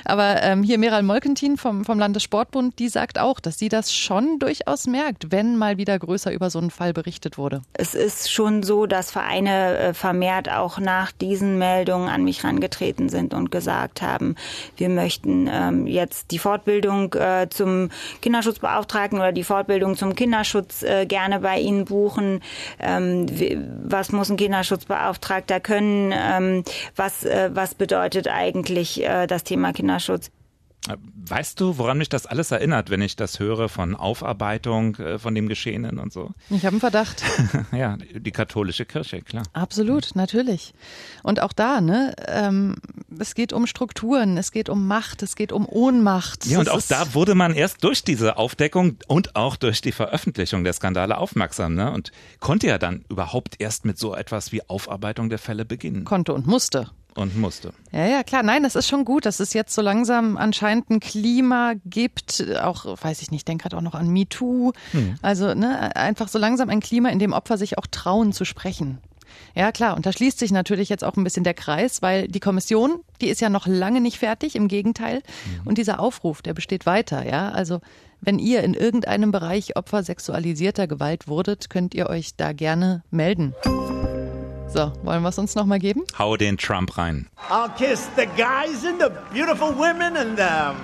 Aber 0.05 0.43
ähm, 0.43 0.63
hier 0.63 0.79
Meral 0.79 1.03
Molkentin 1.03 1.59
vom, 1.59 1.85
vom 1.85 1.99
Landessportbund, 1.99 2.79
die 2.79 2.89
sagt 2.89 3.19
auch, 3.19 3.41
dass 3.41 3.59
sie 3.59 3.69
das 3.69 3.93
schon 3.93 4.39
durchaus 4.39 4.87
merkt, 4.87 5.33
wenn 5.33 5.57
mal 5.57 5.77
wieder 5.77 5.99
größer 5.99 6.33
über 6.33 6.49
so 6.49 6.59
einen 6.59 6.71
Fall 6.71 6.95
berichtet 6.95 7.37
wurde. 7.37 7.61
Es 7.75 7.95
ist 7.95 8.33
schon 8.33 8.63
so, 8.63 8.87
dass 8.87 9.11
Vereine 9.11 9.79
äh, 9.79 9.95
vermehrt 9.95 10.51
auch 10.51 10.79
nach 10.79 11.13
diesen 11.13 11.59
Meldungen 11.59 12.09
an 12.09 12.25
mich 12.25 12.43
herangetreten 12.43 13.11
sind 13.11 13.35
und 13.35 13.51
gesagt 13.51 14.01
haben, 14.01 14.35
wir 14.77 14.89
möchten 14.89 15.49
ähm, 15.53 15.87
jetzt 15.87 16.31
die 16.31 16.39
Fortbildung 16.39 17.13
äh, 17.15 17.49
zum 17.51 17.91
Kinderschutzbeauftragten 18.23 19.19
oder 19.19 19.33
die 19.33 19.45
Fortbildung 19.45 19.97
zum 19.97 20.15
Kinderschutz 20.15 20.83
äh, 20.83 21.05
gerne 21.05 21.41
bei 21.41 21.59
Ihnen 21.59 21.85
buchen 21.85 22.41
ähm, 22.79 23.26
was 23.85 24.12
muss 24.12 24.31
ein 24.31 24.37
Kinderschutzbeauftragter 24.37 25.61
können, 25.61 26.12
ähm, 26.15 26.65
was, 26.95 27.25
äh, 27.25 27.50
was 27.53 27.75
bedeutet 27.75 28.29
eigentlich 28.29 29.03
äh, 29.03 29.26
das 29.26 29.45
Thema 29.45 29.73
Kinderschutz. 29.73 30.31
Weißt 31.29 31.61
du, 31.61 31.79
woran 31.79 31.99
mich 31.99 32.09
das 32.09 32.26
alles 32.26 32.53
erinnert, 32.53 32.91
wenn 32.91 33.03
ich 33.03 33.17
das 33.17 33.41
höre 33.41 33.69
von 33.69 33.97
Aufarbeitung 33.97 34.95
äh, 34.97 35.19
von 35.19 35.35
dem 35.35 35.49
Geschehenen 35.49 35.99
und 35.99 36.12
so? 36.12 36.31
Ich 36.50 36.65
habe 36.65 36.75
einen 36.75 36.81
Verdacht. 36.81 37.25
ja, 37.73 37.97
die 37.97 38.31
katholische 38.31 38.85
Kirche, 38.85 39.23
klar. 39.23 39.43
Absolut, 39.53 40.15
natürlich. 40.15 40.73
Und 41.25 41.41
auch 41.41 41.53
da, 41.53 41.81
ne, 41.81 42.15
ähm, 42.29 42.76
es 43.21 43.35
geht 43.35 43.53
um 43.53 43.67
Strukturen, 43.67 44.37
es 44.37 44.53
geht 44.53 44.69
um 44.69 44.87
Macht, 44.87 45.23
es 45.23 45.37
geht 45.37 45.53
um 45.53 45.67
Ohnmacht. 45.69 46.47
Ja, 46.47 46.59
und 46.59 46.71
auch 46.71 46.83
da 46.83 47.15
wurde 47.15 47.35
man 47.35 47.55
erst 47.55 47.83
durch 47.85 48.05
diese 48.05 48.37
Aufdeckung 48.37 48.97
und 49.07 49.37
auch 49.37 49.57
durch 49.57 49.81
die 49.81 49.93
Veröffentlichung 49.93 50.65
der 50.65 50.73
Skandale 50.73 51.19
aufmerksam, 51.19 51.75
ne? 51.75 51.93
Und 51.93 52.13
konnte 52.41 52.67
ja 52.67 52.79
dann 52.79 53.05
überhaupt 53.09 53.57
erst 53.59 53.85
mit 53.85 53.99
so 53.99 54.15
etwas 54.15 54.52
wie 54.52 54.69
Aufarbeitung 54.69 55.29
der 55.29 55.39
Fälle 55.39 55.65
beginnen. 55.65 56.05
Konnte 56.05 56.35
und 56.35 56.47
musste 56.47 56.91
und 57.17 57.37
musste. 57.37 57.73
Ja, 57.93 58.07
ja, 58.07 58.23
klar. 58.23 58.43
Nein, 58.43 58.63
das 58.63 58.76
ist 58.76 58.89
schon 58.89 59.05
gut, 59.05 59.26
dass 59.26 59.41
es 59.41 59.52
jetzt 59.52 59.75
so 59.75 59.83
langsam 59.83 60.37
anscheinend 60.37 60.91
ein 60.91 61.00
Klima 61.00 61.75
gibt. 61.85 62.45
Auch, 62.61 62.85
weiß 63.02 63.23
ich 63.23 63.31
nicht, 63.31 63.49
denke 63.49 63.63
gerade 63.63 63.76
auch 63.76 63.83
noch 63.83 63.95
an 63.95 64.09
MeToo. 64.09 64.73
Hm. 64.93 65.17
Also 65.23 65.55
ne, 65.55 65.97
einfach 65.97 66.29
so 66.29 66.39
langsam 66.39 66.69
ein 66.69 66.81
Klima, 66.81 67.09
in 67.09 67.19
dem 67.19 67.33
Opfer 67.33 67.59
sich 67.59 67.79
auch 67.79 67.87
trauen 67.91 68.33
zu 68.33 68.45
sprechen. 68.45 68.99
Ja, 69.55 69.73
klar. 69.73 69.97
Und 69.97 70.07
da 70.07 70.13
schließt 70.13 70.39
sich 70.39 70.53
natürlich 70.53 70.89
jetzt 70.89 71.05
auch 71.05 71.17
ein 71.17 71.25
bisschen 71.25 71.45
der 71.45 71.55
Kreis, 71.55 72.03
weil 72.03 72.29
die 72.29 72.41
Kommission, 72.41 73.01
die 73.21 73.29
ist 73.29 73.41
ja 73.41 73.49
noch 73.49 73.67
lange 73.67 74.01
nicht 74.01 74.19
fertig, 74.19 74.57
im 74.57 74.69
Gegenteil. 74.69 75.17
Mhm. 75.17 75.67
Und 75.67 75.79
dieser 75.79 76.01
Aufruf, 76.01 76.43
der 76.43 76.55
besteht 76.55 76.87
weiter, 76.87 77.27
ja. 77.27 77.51
Also, 77.51 77.81
wenn 78.21 78.39
ihr 78.39 78.63
in 78.63 78.75
irgendeinem 78.75 79.31
Bereich 79.31 79.77
Opfer 79.77 80.03
sexualisierter 80.03 80.87
Gewalt 80.87 81.29
wurdet, 81.29 81.71
könnt 81.71 81.95
ihr 81.95 82.09
euch 82.09 82.37
da 82.37 82.53
gerne 82.53 83.03
melden. 83.11 83.55
So, 84.69 84.93
wollen 85.03 85.23
wir 85.23 85.29
es 85.29 85.39
uns 85.39 85.55
nochmal 85.55 85.79
geben? 85.79 86.03
Hau 86.19 86.37
den 86.37 86.59
Trump 86.59 86.99
rein. 86.99 87.29
I'll 87.51 87.71
kiss 87.77 88.09
the 88.17 88.27
guys 88.37 88.85
and 88.85 89.01
the 89.01 89.11
beautiful 89.33 89.69
women 89.69 90.17
and 90.17 90.39
um, 90.39 90.77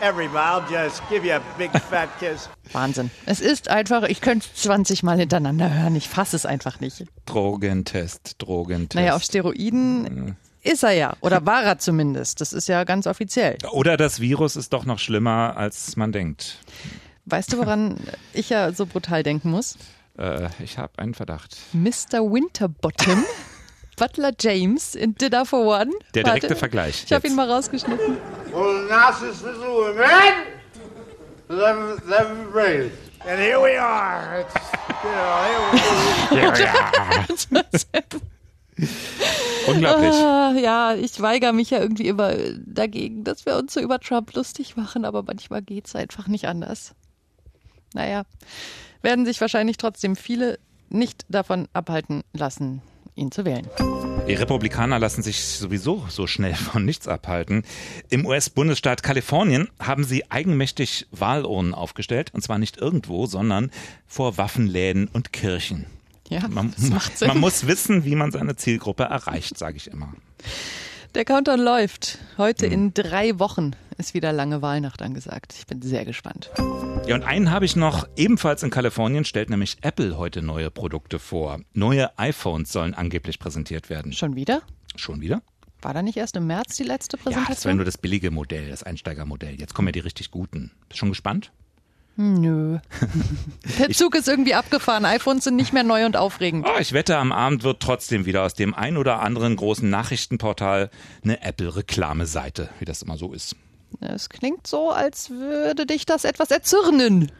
everybody. 0.00 0.38
I'll 0.38 0.66
just 0.70 1.02
give 1.08 1.24
you 1.26 1.34
a 1.34 1.40
big 1.56 1.70
fat 1.72 2.08
kiss. 2.18 2.48
Wahnsinn. 2.72 3.10
Es 3.26 3.40
ist 3.40 3.68
einfach, 3.68 4.04
ich 4.04 4.20
könnte 4.20 4.46
20 4.54 5.02
Mal 5.02 5.18
hintereinander 5.18 5.72
hören. 5.72 5.96
Ich 5.96 6.08
fasse 6.08 6.36
es 6.36 6.46
einfach 6.46 6.80
nicht. 6.80 7.04
Drogentest, 7.26 8.36
Drogentest. 8.38 8.94
Naja, 8.94 9.14
auf 9.16 9.22
Steroiden. 9.22 10.36
Ist 10.62 10.82
er 10.82 10.92
ja. 10.92 11.14
Oder 11.20 11.46
war 11.46 11.62
er 11.62 11.78
zumindest. 11.78 12.40
Das 12.40 12.52
ist 12.52 12.68
ja 12.68 12.84
ganz 12.84 13.06
offiziell. 13.06 13.56
Oder 13.72 13.96
das 13.96 14.20
Virus 14.20 14.56
ist 14.56 14.72
doch 14.72 14.84
noch 14.84 14.98
schlimmer, 14.98 15.54
als 15.56 15.96
man 15.96 16.12
denkt. 16.12 16.58
Weißt 17.26 17.52
du, 17.52 17.58
woran 17.58 17.96
ich 18.32 18.50
ja 18.50 18.72
so 18.72 18.86
brutal 18.86 19.22
denken 19.22 19.50
muss? 19.50 19.76
Äh, 20.18 20.48
ich 20.62 20.78
habe 20.78 20.98
einen 20.98 21.14
Verdacht. 21.14 21.56
Mr. 21.72 22.20
Winterbottom. 22.22 23.24
Butler 23.98 24.32
James 24.38 24.94
in 24.94 25.14
Dinner 25.16 25.44
for 25.44 25.66
One. 25.66 25.90
Der 26.14 26.22
direkte 26.22 26.48
Warte, 26.50 26.56
Vergleich. 26.56 27.02
Ich 27.04 27.12
habe 27.12 27.26
ihn 27.26 27.34
mal 27.34 27.50
rausgeschnitten. 27.50 28.16
And 33.26 33.40
here 33.40 33.60
we 33.60 33.76
are. 33.76 34.46
Unglaublich. 39.66 40.14
Ah, 40.14 40.52
ja, 40.52 40.94
ich 40.94 41.20
weigere 41.20 41.52
mich 41.52 41.70
ja 41.70 41.80
irgendwie 41.80 42.06
immer 42.06 42.32
dagegen, 42.64 43.24
dass 43.24 43.44
wir 43.44 43.56
uns 43.56 43.74
so 43.74 43.80
über 43.80 43.98
Trump 43.98 44.32
lustig 44.34 44.76
machen, 44.76 45.04
aber 45.04 45.24
manchmal 45.24 45.62
geht 45.62 45.88
es 45.88 45.96
einfach 45.96 46.28
nicht 46.28 46.46
anders. 46.46 46.94
Naja, 47.94 48.22
werden 49.02 49.26
sich 49.26 49.40
wahrscheinlich 49.40 49.76
trotzdem 49.76 50.14
viele 50.14 50.58
nicht 50.90 51.26
davon 51.28 51.68
abhalten 51.72 52.22
lassen, 52.32 52.82
ihn 53.18 53.30
zu 53.30 53.44
wählen. 53.44 53.66
Die 54.26 54.34
Republikaner 54.34 54.98
lassen 54.98 55.22
sich 55.22 55.44
sowieso 55.44 56.04
so 56.08 56.26
schnell 56.26 56.54
von 56.72 56.84
nichts 56.84 57.08
abhalten. 57.08 57.64
Im 58.10 58.26
US-Bundesstaat 58.26 59.02
Kalifornien 59.02 59.68
haben 59.78 60.04
sie 60.04 60.30
eigenmächtig 60.30 61.06
Wahlurnen 61.10 61.74
aufgestellt. 61.74 62.30
Und 62.32 62.42
zwar 62.42 62.58
nicht 62.58 62.76
irgendwo, 62.76 63.26
sondern 63.26 63.70
vor 64.06 64.38
Waffenläden 64.38 65.08
und 65.12 65.32
Kirchen. 65.32 65.86
Ja, 66.28 66.46
man, 66.48 66.74
man 67.26 67.38
muss 67.38 67.66
wissen, 67.66 68.04
wie 68.04 68.14
man 68.14 68.32
seine 68.32 68.56
Zielgruppe 68.56 69.04
erreicht, 69.04 69.56
sage 69.56 69.78
ich 69.78 69.90
immer. 69.90 70.12
Der 71.14 71.24
Countdown 71.24 71.60
läuft. 71.60 72.18
Heute 72.36 72.66
hm. 72.66 72.72
in 72.72 72.94
drei 72.94 73.38
Wochen 73.38 73.74
ist 73.98 74.14
wieder 74.14 74.32
lange 74.32 74.62
Wahlnacht 74.62 75.02
angesagt. 75.02 75.54
Ich 75.58 75.66
bin 75.66 75.82
sehr 75.82 76.04
gespannt. 76.04 76.50
Ja, 77.06 77.14
und 77.14 77.22
einen 77.22 77.50
habe 77.50 77.64
ich 77.64 77.76
noch. 77.76 78.08
Ebenfalls 78.16 78.62
in 78.62 78.70
Kalifornien 78.70 79.24
stellt 79.24 79.50
nämlich 79.50 79.78
Apple 79.82 80.16
heute 80.16 80.40
neue 80.40 80.70
Produkte 80.70 81.18
vor. 81.18 81.60
Neue 81.74 82.16
iPhones 82.18 82.72
sollen 82.72 82.94
angeblich 82.94 83.38
präsentiert 83.38 83.90
werden. 83.90 84.12
Schon 84.12 84.36
wieder? 84.36 84.62
Schon 84.96 85.20
wieder? 85.20 85.42
War 85.82 85.94
da 85.94 86.02
nicht 86.02 86.16
erst 86.16 86.36
im 86.36 86.46
März 86.46 86.76
die 86.76 86.84
letzte 86.84 87.16
Präsentation? 87.16 87.44
Ja, 87.48 87.54
das 87.54 87.64
war 87.64 87.74
nur 87.74 87.84
das 87.84 87.98
billige 87.98 88.30
Modell, 88.30 88.70
das 88.70 88.82
Einsteigermodell. 88.82 89.60
Jetzt 89.60 89.74
kommen 89.74 89.88
ja 89.88 89.92
die 89.92 90.00
richtig 90.00 90.30
guten. 90.30 90.72
Bist 90.88 90.94
du 90.94 90.96
schon 90.96 91.08
gespannt? 91.10 91.52
Nö. 92.16 92.78
Der 93.78 93.90
Zug 93.90 94.16
ist 94.16 94.26
irgendwie 94.26 94.54
abgefahren. 94.54 95.04
iPhones 95.04 95.44
sind 95.44 95.54
nicht 95.54 95.72
mehr 95.72 95.84
neu 95.84 96.04
und 96.04 96.16
aufregend. 96.16 96.66
Oh, 96.68 96.80
ich 96.80 96.92
wette, 96.92 97.16
am 97.16 97.30
Abend 97.30 97.62
wird 97.62 97.80
trotzdem 97.80 98.26
wieder 98.26 98.42
aus 98.42 98.54
dem 98.54 98.74
ein 98.74 98.96
oder 98.96 99.20
anderen 99.20 99.54
großen 99.54 99.88
Nachrichtenportal 99.88 100.90
eine 101.22 101.42
Apple-Reklameseite, 101.42 102.70
wie 102.80 102.84
das 102.84 103.02
immer 103.02 103.16
so 103.16 103.32
ist. 103.32 103.54
Es 104.00 104.28
klingt 104.28 104.66
so, 104.66 104.90
als 104.90 105.30
würde 105.30 105.86
dich 105.86 106.06
das 106.06 106.24
etwas 106.24 106.50
erzürnen. 106.50 107.32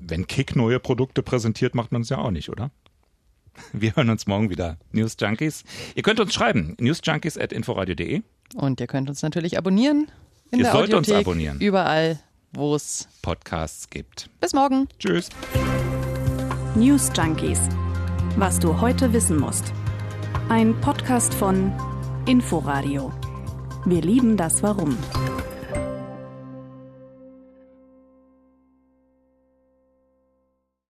Wenn 0.00 0.26
Kick 0.26 0.56
neue 0.56 0.80
Produkte 0.80 1.22
präsentiert, 1.22 1.74
macht 1.74 1.92
man 1.92 2.02
es 2.02 2.08
ja 2.08 2.18
auch 2.18 2.30
nicht, 2.30 2.48
oder? 2.48 2.70
Wir 3.72 3.94
hören 3.94 4.10
uns 4.10 4.26
morgen 4.26 4.50
wieder. 4.50 4.78
News 4.92 5.16
Junkies. 5.18 5.64
Ihr 5.94 6.02
könnt 6.02 6.20
uns 6.20 6.34
schreiben. 6.34 6.76
newsjunkies.inforadio.de. 6.80 8.22
Und 8.56 8.80
ihr 8.80 8.86
könnt 8.86 9.08
uns 9.08 9.22
natürlich 9.22 9.58
abonnieren. 9.58 10.10
In 10.50 10.58
ihr 10.58 10.64
der 10.64 10.72
sollt 10.72 10.94
Audiothek, 10.94 11.16
uns 11.16 11.26
abonnieren. 11.26 11.60
Überall, 11.60 12.18
wo 12.52 12.74
es 12.74 13.08
Podcasts 13.22 13.90
gibt. 13.90 14.28
Bis 14.40 14.52
morgen. 14.52 14.88
Tschüss. 14.98 15.28
News 16.74 17.10
Junkies. 17.16 17.60
Was 18.36 18.58
du 18.58 18.80
heute 18.80 19.12
wissen 19.12 19.38
musst. 19.38 19.72
Ein 20.48 20.78
Podcast 20.80 21.32
von 21.34 21.72
Inforadio. 22.26 23.12
Wir 23.84 24.02
lieben 24.02 24.36
das 24.36 24.62
Warum. 24.62 24.96